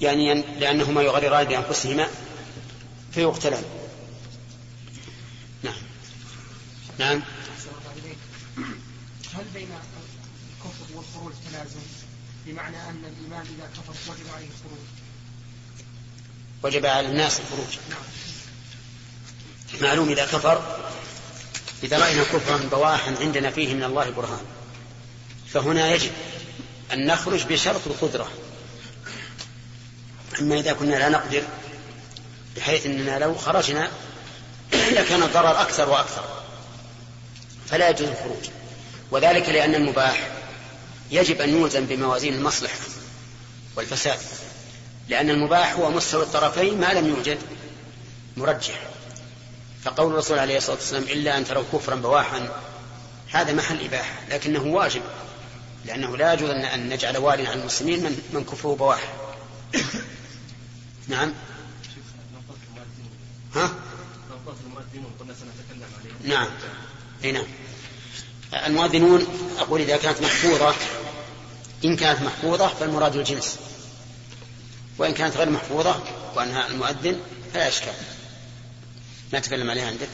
يعني 0.00 0.44
لأنهما 0.60 1.02
يغرران 1.02 1.44
بأنفسهما 1.44 2.06
فيقتلان. 3.12 3.64
نعم. 5.62 5.74
نعم. 6.98 7.22
بين 9.54 9.68
الكفر 9.68 10.96
والخروج 10.96 11.32
تلازم 11.50 11.80
بمعنى 12.46 12.76
أن 12.76 13.04
الإيمان 13.04 13.46
إذا 13.46 13.70
كفر 13.76 14.12
وجب 14.12 14.34
عليه 14.36 14.46
الخروج. 14.46 14.86
وجب 16.62 16.86
على 16.86 17.08
الناس 17.08 17.40
الخروج. 17.40 17.78
نعم. 17.90 18.02
معلوم 19.82 20.08
إذا 20.08 20.24
كفر 20.26 20.78
إذا 21.82 21.98
رأينا 21.98 22.22
كفرا 22.22 22.56
بواحا 22.56 23.14
عندنا 23.20 23.50
فيه 23.50 23.74
من 23.74 23.84
الله 23.84 24.10
برهان. 24.10 24.44
فهنا 25.52 25.94
يجب 25.94 26.12
أن 26.92 27.06
نخرج 27.06 27.42
بشرط 27.42 27.80
القدرة. 27.86 28.28
أما 30.40 30.58
إذا 30.58 30.72
كنا 30.72 30.94
لا 30.94 31.08
نقدر 31.08 31.42
بحيث 32.56 32.86
أننا 32.86 33.18
لو 33.18 33.34
خرجنا 33.34 33.90
لكان 34.72 35.22
الضرر 35.22 35.60
أكثر 35.60 35.88
وأكثر 35.88 36.24
فلا 37.66 37.88
يجوز 37.88 38.08
الخروج. 38.08 38.61
وذلك 39.12 39.48
لأن 39.48 39.74
المباح 39.74 40.30
يجب 41.10 41.40
أن 41.40 41.50
يوزن 41.50 41.86
بموازين 41.86 42.34
المصلحة 42.34 42.78
والفساد 43.76 44.18
لأن 45.08 45.30
المباح 45.30 45.72
هو 45.72 45.90
مستوى 45.90 46.22
الطرفين 46.22 46.80
ما 46.80 46.92
لم 46.92 47.08
يوجد 47.08 47.38
مرجح. 48.36 48.82
فقول 49.84 50.12
الرسول 50.12 50.38
عليه 50.38 50.56
الصلاة 50.56 50.76
والسلام 50.76 51.02
إلا 51.02 51.38
أن 51.38 51.44
تروا 51.44 51.64
كفرا 51.72 51.94
بواحا 51.94 52.48
هذا 53.30 53.52
محل 53.52 53.84
إباحة 53.84 54.14
لكنه 54.30 54.62
واجب 54.62 55.02
لأنه 55.84 56.16
لا 56.16 56.32
يجوز 56.32 56.50
أن 56.50 56.88
نجعل 56.88 57.16
والي 57.16 57.46
على 57.46 57.60
المسلمين 57.60 58.02
من, 58.02 58.22
من 58.32 58.44
كفره 58.44 58.74
بواح 58.74 59.12
نعم. 61.08 61.32
ها؟ 63.54 63.70
نعم. 66.24 66.48
اي 67.24 67.32
نعم. 67.32 67.46
المؤذنون 68.54 69.26
أقول 69.58 69.80
إذا 69.80 69.96
كانت 69.96 70.20
محفوظة 70.22 70.74
إن 71.84 71.96
كانت 71.96 72.22
محفوظة 72.22 72.68
فالمراد 72.68 73.16
الجنس. 73.16 73.58
وإن 74.98 75.14
كانت 75.14 75.36
غير 75.36 75.50
محفوظة 75.50 76.02
وأنها 76.36 76.66
المؤذن 76.66 77.20
فلا 77.54 77.68
إشكال. 77.68 77.94
ما 79.32 79.38
تكلم 79.38 79.70
عليها 79.70 79.86
عندك 79.86 80.08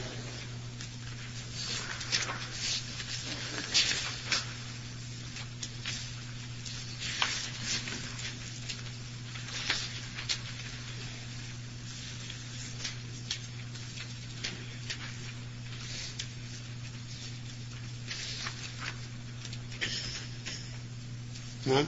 نعم 21.69 21.85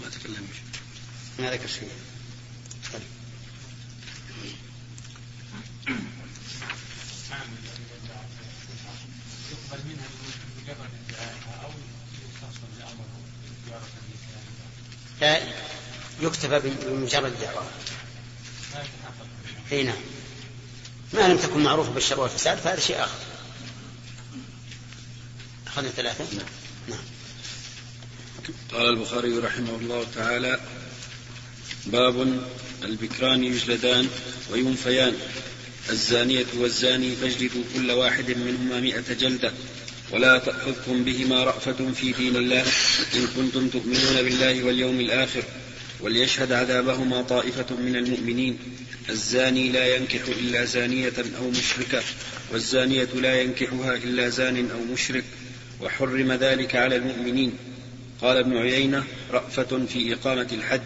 ما 0.00 0.08
تكلم 0.08 0.48
ما 1.38 1.50
ذكر 1.50 1.66
شيء 1.66 1.88
طيب. 2.92 3.02
لا 15.20 15.38
يكتفى 16.54 16.88
بمجرد 16.90 17.32
الدعوة 17.32 17.66
أي 19.72 19.82
نعم. 19.82 19.96
ما 21.12 21.28
لم 21.28 21.38
تكن 21.38 21.62
معروفة 21.62 21.90
بالشر 21.90 22.20
والفساد 22.20 22.58
فهذا 22.58 22.80
شيء 22.80 23.00
آخر. 23.00 23.18
أخذنا 25.66 25.88
ثلاثة؟ 25.88 26.24
نعم. 26.36 26.46
نعم. 26.88 27.04
قال 28.72 28.88
البخاري 28.88 29.38
رحمه 29.38 29.76
الله 29.76 30.06
تعالى 30.14 30.60
باب 31.86 32.44
البكران 32.82 33.44
يجلدان 33.44 34.08
وينفيان. 34.50 35.16
الزانية 35.90 36.46
والزاني 36.56 37.16
فاجلدوا 37.16 37.62
كل 37.74 37.90
واحد 37.90 38.30
منهما 38.30 38.80
مئة 38.80 39.14
جلدة 39.14 39.52
ولا 40.10 40.38
تأخذكم 40.38 41.04
بهما 41.04 41.44
رأفة 41.44 41.92
في 41.92 42.12
دين 42.12 42.36
الله 42.36 42.60
إن 43.14 43.26
كنتم 43.36 43.68
تؤمنون 43.68 44.22
بالله 44.22 44.64
واليوم 44.64 45.00
الآخر. 45.00 45.42
وليشهد 46.04 46.52
عذابهما 46.52 47.22
طائفة 47.22 47.76
من 47.76 47.96
المؤمنين. 47.96 48.58
الزاني 49.10 49.68
لا 49.68 49.96
ينكح 49.96 50.20
إلا 50.28 50.64
زانية 50.64 51.12
أو 51.38 51.50
مشركة 51.50 52.02
والزانية 52.52 53.04
لا 53.14 53.40
ينكحها 53.40 53.94
إلا 53.94 54.28
زان 54.28 54.70
أو 54.70 54.92
مشرك 54.92 55.24
وحرم 55.80 56.32
ذلك 56.32 56.76
على 56.76 56.96
المؤمنين. 56.96 57.58
قال 58.22 58.36
ابن 58.36 58.56
عيينة 58.56 59.04
رأفة 59.32 59.86
في 59.88 60.14
إقامة 60.14 60.48
الحد. 60.52 60.82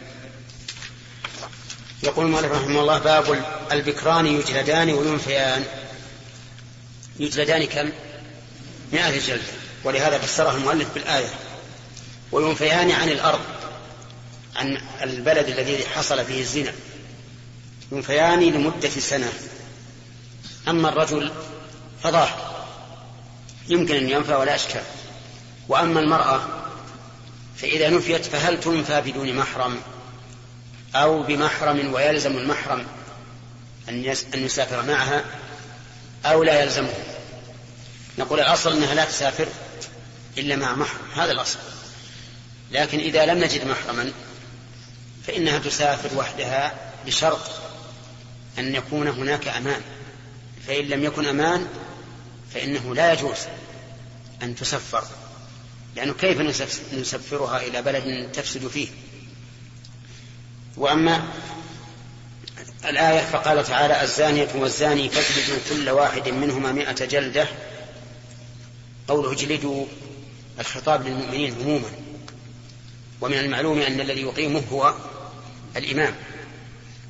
يقول 2.03 2.27
المؤلف 2.27 2.53
رحمه 2.53 2.81
الله 2.81 2.99
باب 2.99 3.45
البكران 3.73 4.27
يجلدان 4.27 4.91
وينفيان. 4.91 5.65
يجلدان 7.21 7.65
كم؟ 7.65 7.91
مئة 8.93 9.19
جلدة. 9.27 9.43
ولهذا 9.85 10.19
فسره 10.19 10.57
المؤلف 10.57 10.95
بالآية 10.95 11.31
وينفيان 12.33 12.91
عن 12.91 13.09
الأرض. 13.09 13.58
عن 14.59 14.81
البلد 15.03 15.49
الذي 15.49 15.87
حصل 15.87 16.25
فيه 16.25 16.41
الزنا. 16.41 16.73
ينفيان 17.93 18.41
لمدة 18.41 18.89
سنة. 18.89 19.33
أما 20.69 20.89
الرجل 20.89 21.33
فظاهر. 22.03 22.65
يمكن 23.69 23.95
أن 23.95 24.11
ينفى 24.11 24.35
ولا 24.35 24.55
إشكال. 24.55 24.83
وأما 25.69 26.01
المرأة 26.01 26.41
فإذا 27.57 27.91
نفيت 27.91 28.25
فهل 28.25 28.61
تنفى 28.61 29.01
بدون 29.01 29.35
محرم 29.35 29.81
أو 30.95 31.23
بمحرم 31.23 31.95
ويلزم 31.95 32.37
المحرم 32.37 32.87
أن 33.89 34.15
يسافر 34.35 34.83
معها 34.83 35.25
أو 36.25 36.43
لا 36.43 36.63
يلزمه؟ 36.63 36.93
نقول 38.19 38.41
الأصل 38.41 38.73
أنها 38.73 38.95
لا 38.95 39.05
تسافر 39.05 39.49
إلا 40.39 40.57
مع 40.57 40.75
محرم. 40.75 41.11
هذا 41.15 41.33
الأصل. 41.33 41.59
لكن 42.73 42.99
إذا 42.99 43.27
لم 43.27 43.45
نجد 43.45 43.67
محرما 43.67 44.13
فإنها 45.29 45.59
تسافر 45.59 46.19
وحدها 46.19 46.75
بشرط 47.07 47.51
أن 48.59 48.75
يكون 48.75 49.09
هناك 49.09 49.49
أمان. 49.49 49.81
فإن 50.67 50.85
لم 50.85 51.05
يكن 51.05 51.27
أمان 51.27 51.67
فإنه 52.55 52.95
لا 52.95 53.13
يجوز 53.13 53.37
أن 54.43 54.55
تسفر 54.55 55.05
لأنه 55.97 56.15
كيف 56.15 56.41
نسفرها 56.93 57.61
إلى 57.61 57.83
بلد 57.83 58.33
تفسد 58.33 58.69
فيه؟ 58.69 58.89
وأما 60.77 61.29
الآية 62.85 63.21
فقال 63.21 63.65
تعالى 63.65 64.03
الزانية 64.03 64.49
والزاني 64.55 65.09
فاجلدوا 65.09 65.59
كل 65.71 65.91
واحد 65.91 66.29
منهما 66.29 66.73
مئة 66.73 67.05
جلدة. 67.05 67.47
قوله 69.09 69.33
اجلدوا 69.33 69.87
الخطاب 70.61 71.07
للمؤمنين 71.07 71.55
عموما. 71.61 71.91
ومن 73.21 73.39
المعلوم 73.39 73.81
أن 73.81 74.01
الذي 74.01 74.23
يقيمه 74.23 74.63
هو 74.73 74.95
الإمام. 75.77 76.15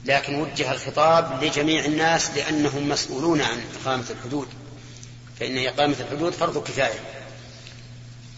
لكن 0.04 0.34
وجه 0.34 0.72
الخطاب 0.72 1.44
لجميع 1.44 1.84
الناس 1.84 2.30
لأنهم 2.30 2.88
مسؤولون 2.88 3.40
عن 3.40 3.61
إقامة 3.80 4.04
الحدود. 4.11 4.48
فإن 5.40 5.66
إقامة 5.66 5.96
الحدود 6.00 6.32
فرض 6.32 6.64
كفاية. 6.64 7.00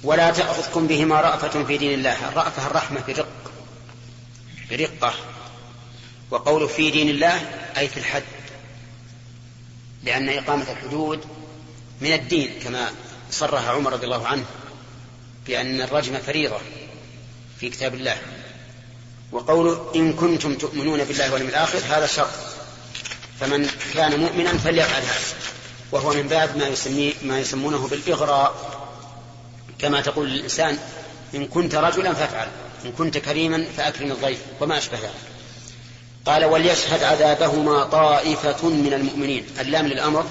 ولا 0.02 0.30
تأخذكم 0.30 0.86
بهما 0.86 1.20
رأفة 1.20 1.64
في 1.64 1.78
دين 1.78 1.94
الله. 1.94 2.28
الرأفة 2.28 2.66
الرحمة 2.66 3.00
برق 3.08 3.52
برقة 4.70 5.14
وقول 6.30 6.68
في 6.68 6.90
دين 6.90 7.08
الله 7.08 7.34
أي 7.78 7.88
في 7.88 7.96
الحد. 7.96 8.22
لأن 10.04 10.28
إقامة 10.28 10.72
الحدود 10.72 11.24
من 12.00 12.12
الدين 12.12 12.50
كما 12.64 12.90
صرح 13.30 13.68
عمر 13.68 13.92
رضي 13.92 14.04
الله 14.04 14.26
عنه 14.26 14.44
بأن 15.46 15.80
الرجم 15.80 16.18
فريضة 16.18 16.58
في 17.60 17.70
كتاب 17.70 17.94
الله. 17.94 18.16
وقول 19.32 19.80
إن 19.94 20.12
كنتم 20.12 20.54
تؤمنون 20.54 21.04
بالله 21.04 21.32
واليوم 21.32 21.50
الآخر 21.50 21.78
هذا 21.78 22.06
شرط. 22.06 22.30
فمن 23.40 23.70
كان 23.94 24.20
مؤمنا 24.20 24.58
فليفعل 24.58 25.02
هذا. 25.02 25.24
وهو 25.92 26.12
من 26.12 26.22
باب 26.22 26.56
ما 26.56 26.66
يسميه 26.66 27.12
ما 27.22 27.40
يسمونه 27.40 27.88
بالإغراء. 27.88 28.54
كما 29.78 30.00
تقول 30.00 30.30
للإنسان 30.30 30.78
إن 31.34 31.46
كنت 31.46 31.74
رجلا 31.74 32.14
فافعل 32.14 32.48
إن 32.84 32.92
كنت 32.92 33.18
كريما 33.18 33.66
فأكرم 33.76 34.12
الضيف 34.12 34.38
وما 34.60 34.78
أشبه 34.78 34.98
ذلك. 34.98 35.14
قال 36.26 36.44
وليشهد 36.44 37.02
عذابهما 37.02 37.84
طائفة 37.84 38.68
من 38.68 38.92
المؤمنين 38.92 39.46
اللام 39.60 39.86
للأمر 39.86 40.24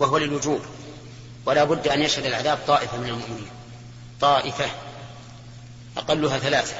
وهو 0.00 0.18
للوجوب. 0.18 0.60
ولا 1.46 1.64
بد 1.64 1.88
أن 1.88 2.02
يشهد 2.02 2.26
العذاب 2.26 2.58
طائفة 2.66 2.96
من 2.96 3.08
المؤمنين. 3.08 3.50
طائفة 4.20 4.66
أقلها 5.96 6.38
ثلاثة. 6.38 6.74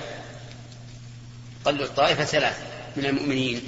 أقل 1.67 1.83
الطائفة 1.83 2.25
ثلاثة 2.25 2.63
من 2.97 3.07
المؤمنين. 3.07 3.63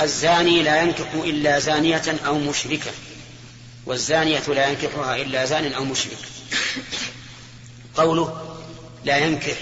الزاني 0.00 0.62
لا 0.62 0.82
ينكح 0.82 1.12
إلا 1.14 1.58
زانية 1.58 2.18
أو 2.26 2.38
مشركة 2.38 2.90
والزانية 3.86 4.40
لا 4.48 4.68
ينكحها 4.68 5.16
إلا 5.16 5.44
زان 5.44 5.72
أو 5.72 5.84
مشرك. 5.84 6.18
قوله 7.94 8.56
لا 9.04 9.16
ينكح 9.16 9.56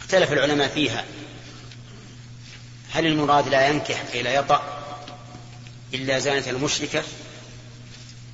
اختلف 0.00 0.32
العلماء 0.32 0.68
فيها. 0.68 1.04
هل 2.92 3.06
المراد 3.06 3.48
لا 3.48 3.68
ينكح 3.68 4.04
أي 4.14 4.22
لا 4.22 4.34
يطأ 4.34 4.62
إلا 5.94 6.18
زانية 6.18 6.50
المشركة 6.50 7.02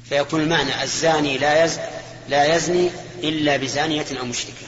فيكون 0.09 0.41
المعنى 0.41 0.83
الزاني 0.83 1.39
لا 1.39 1.65
يز 1.65 1.79
لا 2.29 2.57
يزني 2.57 2.91
إلا 3.23 3.57
بزانية 3.57 4.07
أو 4.21 4.25
مشركة. 4.25 4.67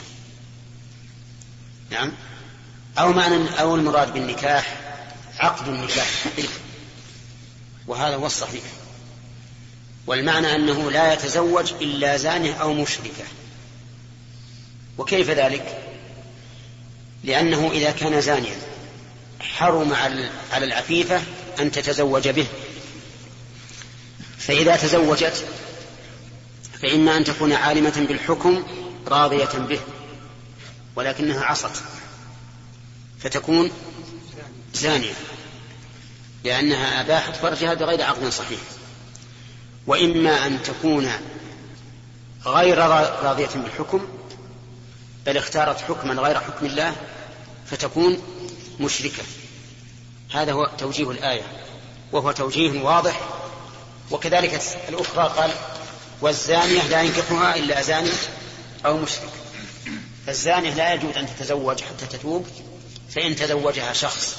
نعم. 1.91 2.12
أو 2.99 3.12
معنى 3.12 3.61
أو 3.61 3.76
المراد 3.76 4.12
بالنكاح 4.12 4.76
عقد 5.39 5.68
النكاح. 5.68 6.11
وهذا 7.86 8.16
هو 8.16 8.26
الصحيح. 8.26 8.62
والمعنى 10.07 10.55
أنه 10.55 10.91
لا 10.91 11.12
يتزوج 11.12 11.72
إلا 11.72 12.16
زانه 12.16 12.53
أو 12.53 12.72
مشركة. 12.72 13.24
وكيف 14.99 15.30
ذلك؟ 15.30 15.78
لأنه 17.24 17.70
إذا 17.72 17.91
كان 17.91 18.20
زانيا 18.20 18.57
حرم 19.41 19.95
على 20.53 20.64
العفيفة 20.64 21.22
أن 21.61 21.70
تتزوج 21.70 22.28
به. 22.28 22.47
فإذا 24.39 24.76
تزوجت 24.76 25.45
فإما 26.82 27.16
أن 27.16 27.24
تكون 27.24 27.53
عالمة 27.53 28.07
بالحكم 28.09 28.64
راضية 29.09 29.59
به. 29.59 29.80
ولكنها 30.99 31.45
عصت 31.45 31.83
فتكون 33.21 33.71
زانية 34.75 35.15
لأنها 36.45 37.01
أباحت 37.01 37.37
فرجها 37.37 37.75
بغير 37.75 38.03
عقد 38.03 38.29
صحيح. 38.29 38.61
وإما 39.87 40.47
أن 40.47 40.63
تكون 40.63 41.11
غير 42.47 42.79
راضية 43.23 43.49
بالحكم 43.55 44.09
بل 45.27 45.37
اختارت 45.37 45.81
حكما 45.81 46.15
غير 46.15 46.41
حكم 46.41 46.67
الله 46.67 46.97
فتكون 47.67 48.19
مشركة. 48.81 49.23
هذا 50.33 50.53
هو 50.53 50.71
توجيه 50.79 51.11
الآية 51.11 51.43
وهو 52.13 52.33
توجيه 52.33 52.83
واضح. 52.83 53.21
وكذلك 54.11 54.63
الأخرى 54.89 55.33
قال 55.37 55.51
والزانية 56.21 56.83
لا 56.83 57.03
ينكحها 57.03 57.57
إلا 57.57 57.83
زاني 57.83 58.11
أو 58.87 58.97
مشرك. 58.97 59.38
فالزانية 60.29 60.74
لا 60.74 60.95
يجوز 60.95 61.16
أن 61.16 61.26
تتزوج 61.26 61.81
حتى 61.81 62.07
تتوب 62.07 62.47
فإن 63.11 63.37
تزوجها 63.37 63.93
شخص 63.93 64.37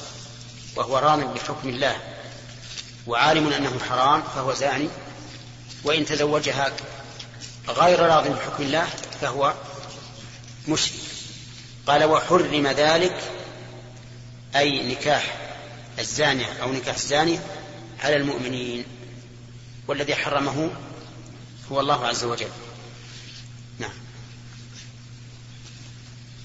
وهو 0.75 0.97
رام 0.97 1.33
بحكم 1.33 1.69
الله 1.69 1.95
وعالم 3.07 3.53
أنه 3.53 3.79
حرام 3.89 4.23
فهو 4.35 4.53
زاني 4.53 4.89
وإن 5.83 6.05
تزوجها 6.05 6.71
غير 7.67 7.99
راض 7.99 8.27
بحكم 8.27 8.63
الله 8.63 8.87
فهو 9.21 9.53
مشرك 10.67 10.99
قال 11.87 12.03
وحرم 12.03 12.67
ذلك 12.67 13.21
أي 14.55 14.91
نكاح 14.91 15.37
الزانية 15.99 16.61
أو 16.61 16.73
نكاح 16.73 16.95
الزاني 16.95 17.39
على 18.03 18.15
المؤمنين 18.15 18.85
والذي 19.87 20.15
حرمه 20.15 20.71
هو 21.71 21.79
الله 21.79 22.07
عز 22.07 22.23
وجل. 22.23 22.49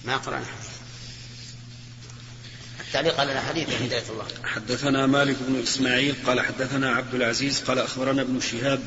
ما 0.06 0.16
قرأنا. 0.16 0.44
التعليق 2.86 3.20
على 3.20 3.32
الحديث 3.32 3.68
هداية 3.82 4.02
الله. 4.10 4.24
حدثنا 4.44 5.06
مالك 5.06 5.36
بن 5.48 5.62
إسماعيل 5.62 6.14
قال 6.26 6.40
حدثنا 6.40 6.90
عبد 6.90 7.14
العزيز 7.14 7.60
قال 7.60 7.78
أخبرنا 7.78 8.22
ابن 8.22 8.40
شهاب 8.40 8.80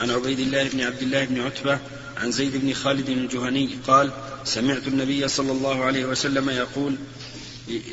عن 0.00 0.10
عبيد 0.10 0.38
الله 0.40 0.68
بن 0.68 0.80
عبد 0.80 1.02
الله 1.02 1.24
بن 1.24 1.40
عتبة 1.40 1.78
عن 2.16 2.32
زيد 2.32 2.56
بن 2.56 2.72
خالد 2.72 3.08
الجهني 3.08 3.78
قال 3.86 4.10
سمعت 4.44 4.86
النبي 4.86 5.28
صلى 5.28 5.52
الله 5.52 5.84
عليه 5.84 6.04
وسلم 6.04 6.50
يقول 6.50 6.96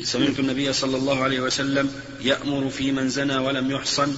سمعت 0.02 0.38
النبي 0.38 0.72
صلى 0.72 0.96
الله 0.96 1.22
عليه 1.22 1.40
وسلم 1.40 1.92
يأمر 2.20 2.70
في 2.70 2.92
من 2.92 3.08
زنى 3.08 3.36
ولم 3.36 3.70
يحصن 3.70 4.16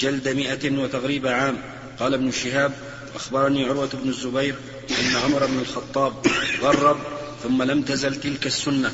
جلد 0.00 0.28
مئة 0.28 0.78
وتغريب 0.78 1.26
عام. 1.26 1.58
قال 2.00 2.14
ابن 2.14 2.32
شهاب 2.32 2.72
أخبرني 3.14 3.64
عروة 3.64 3.90
بن 3.92 4.08
الزبير 4.08 4.54
أن 4.90 5.16
عمر 5.16 5.46
بن 5.46 5.58
الخطاب 5.58 6.26
غرب 6.60 7.15
ثم 7.42 7.62
لم 7.62 7.82
تزل 7.82 8.20
تلك 8.20 8.46
السنة. 8.46 8.92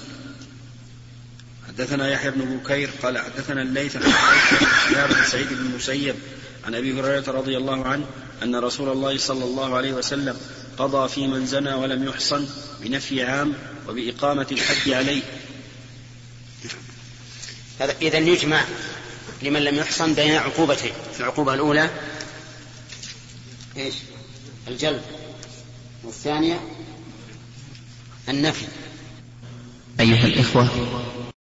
حدثنا 1.68 2.08
يحيى 2.08 2.30
بن 2.30 2.56
بكير 2.56 2.90
قال 3.02 3.18
حدثنا 3.18 3.62
الليث 3.62 3.96
عن 3.96 5.24
سعيد 5.26 5.48
بن 5.48 5.66
المسيب 5.66 6.14
عن 6.64 6.74
أبي 6.74 7.00
هريرة 7.00 7.30
رضي 7.30 7.56
الله 7.56 7.84
عنه 7.84 8.06
أن 8.42 8.56
رسول 8.56 8.92
الله 8.92 9.18
صلى 9.18 9.44
الله 9.44 9.76
عليه 9.76 9.92
وسلم 9.92 10.36
قضى 10.78 11.08
في 11.08 11.26
من 11.26 11.46
زنى 11.46 11.74
ولم 11.74 12.04
يحصن 12.04 12.48
بنفي 12.80 13.24
عام 13.24 13.54
وبإقامة 13.88 14.46
الحد 14.52 14.90
عليه. 14.90 15.22
إذا 18.02 18.18
يجمع 18.18 18.64
لمن 19.42 19.60
لم 19.64 19.74
يحصن 19.74 20.14
بين 20.14 20.34
عقوبتين. 20.34 20.92
العقوبة 21.20 21.54
الأولى 21.54 21.90
إيش؟ 23.76 23.94
الجلب. 24.68 25.02
والثانية 26.04 26.60
النفي. 28.28 28.66
أيها 30.00 30.26
الإخوة 30.26 30.68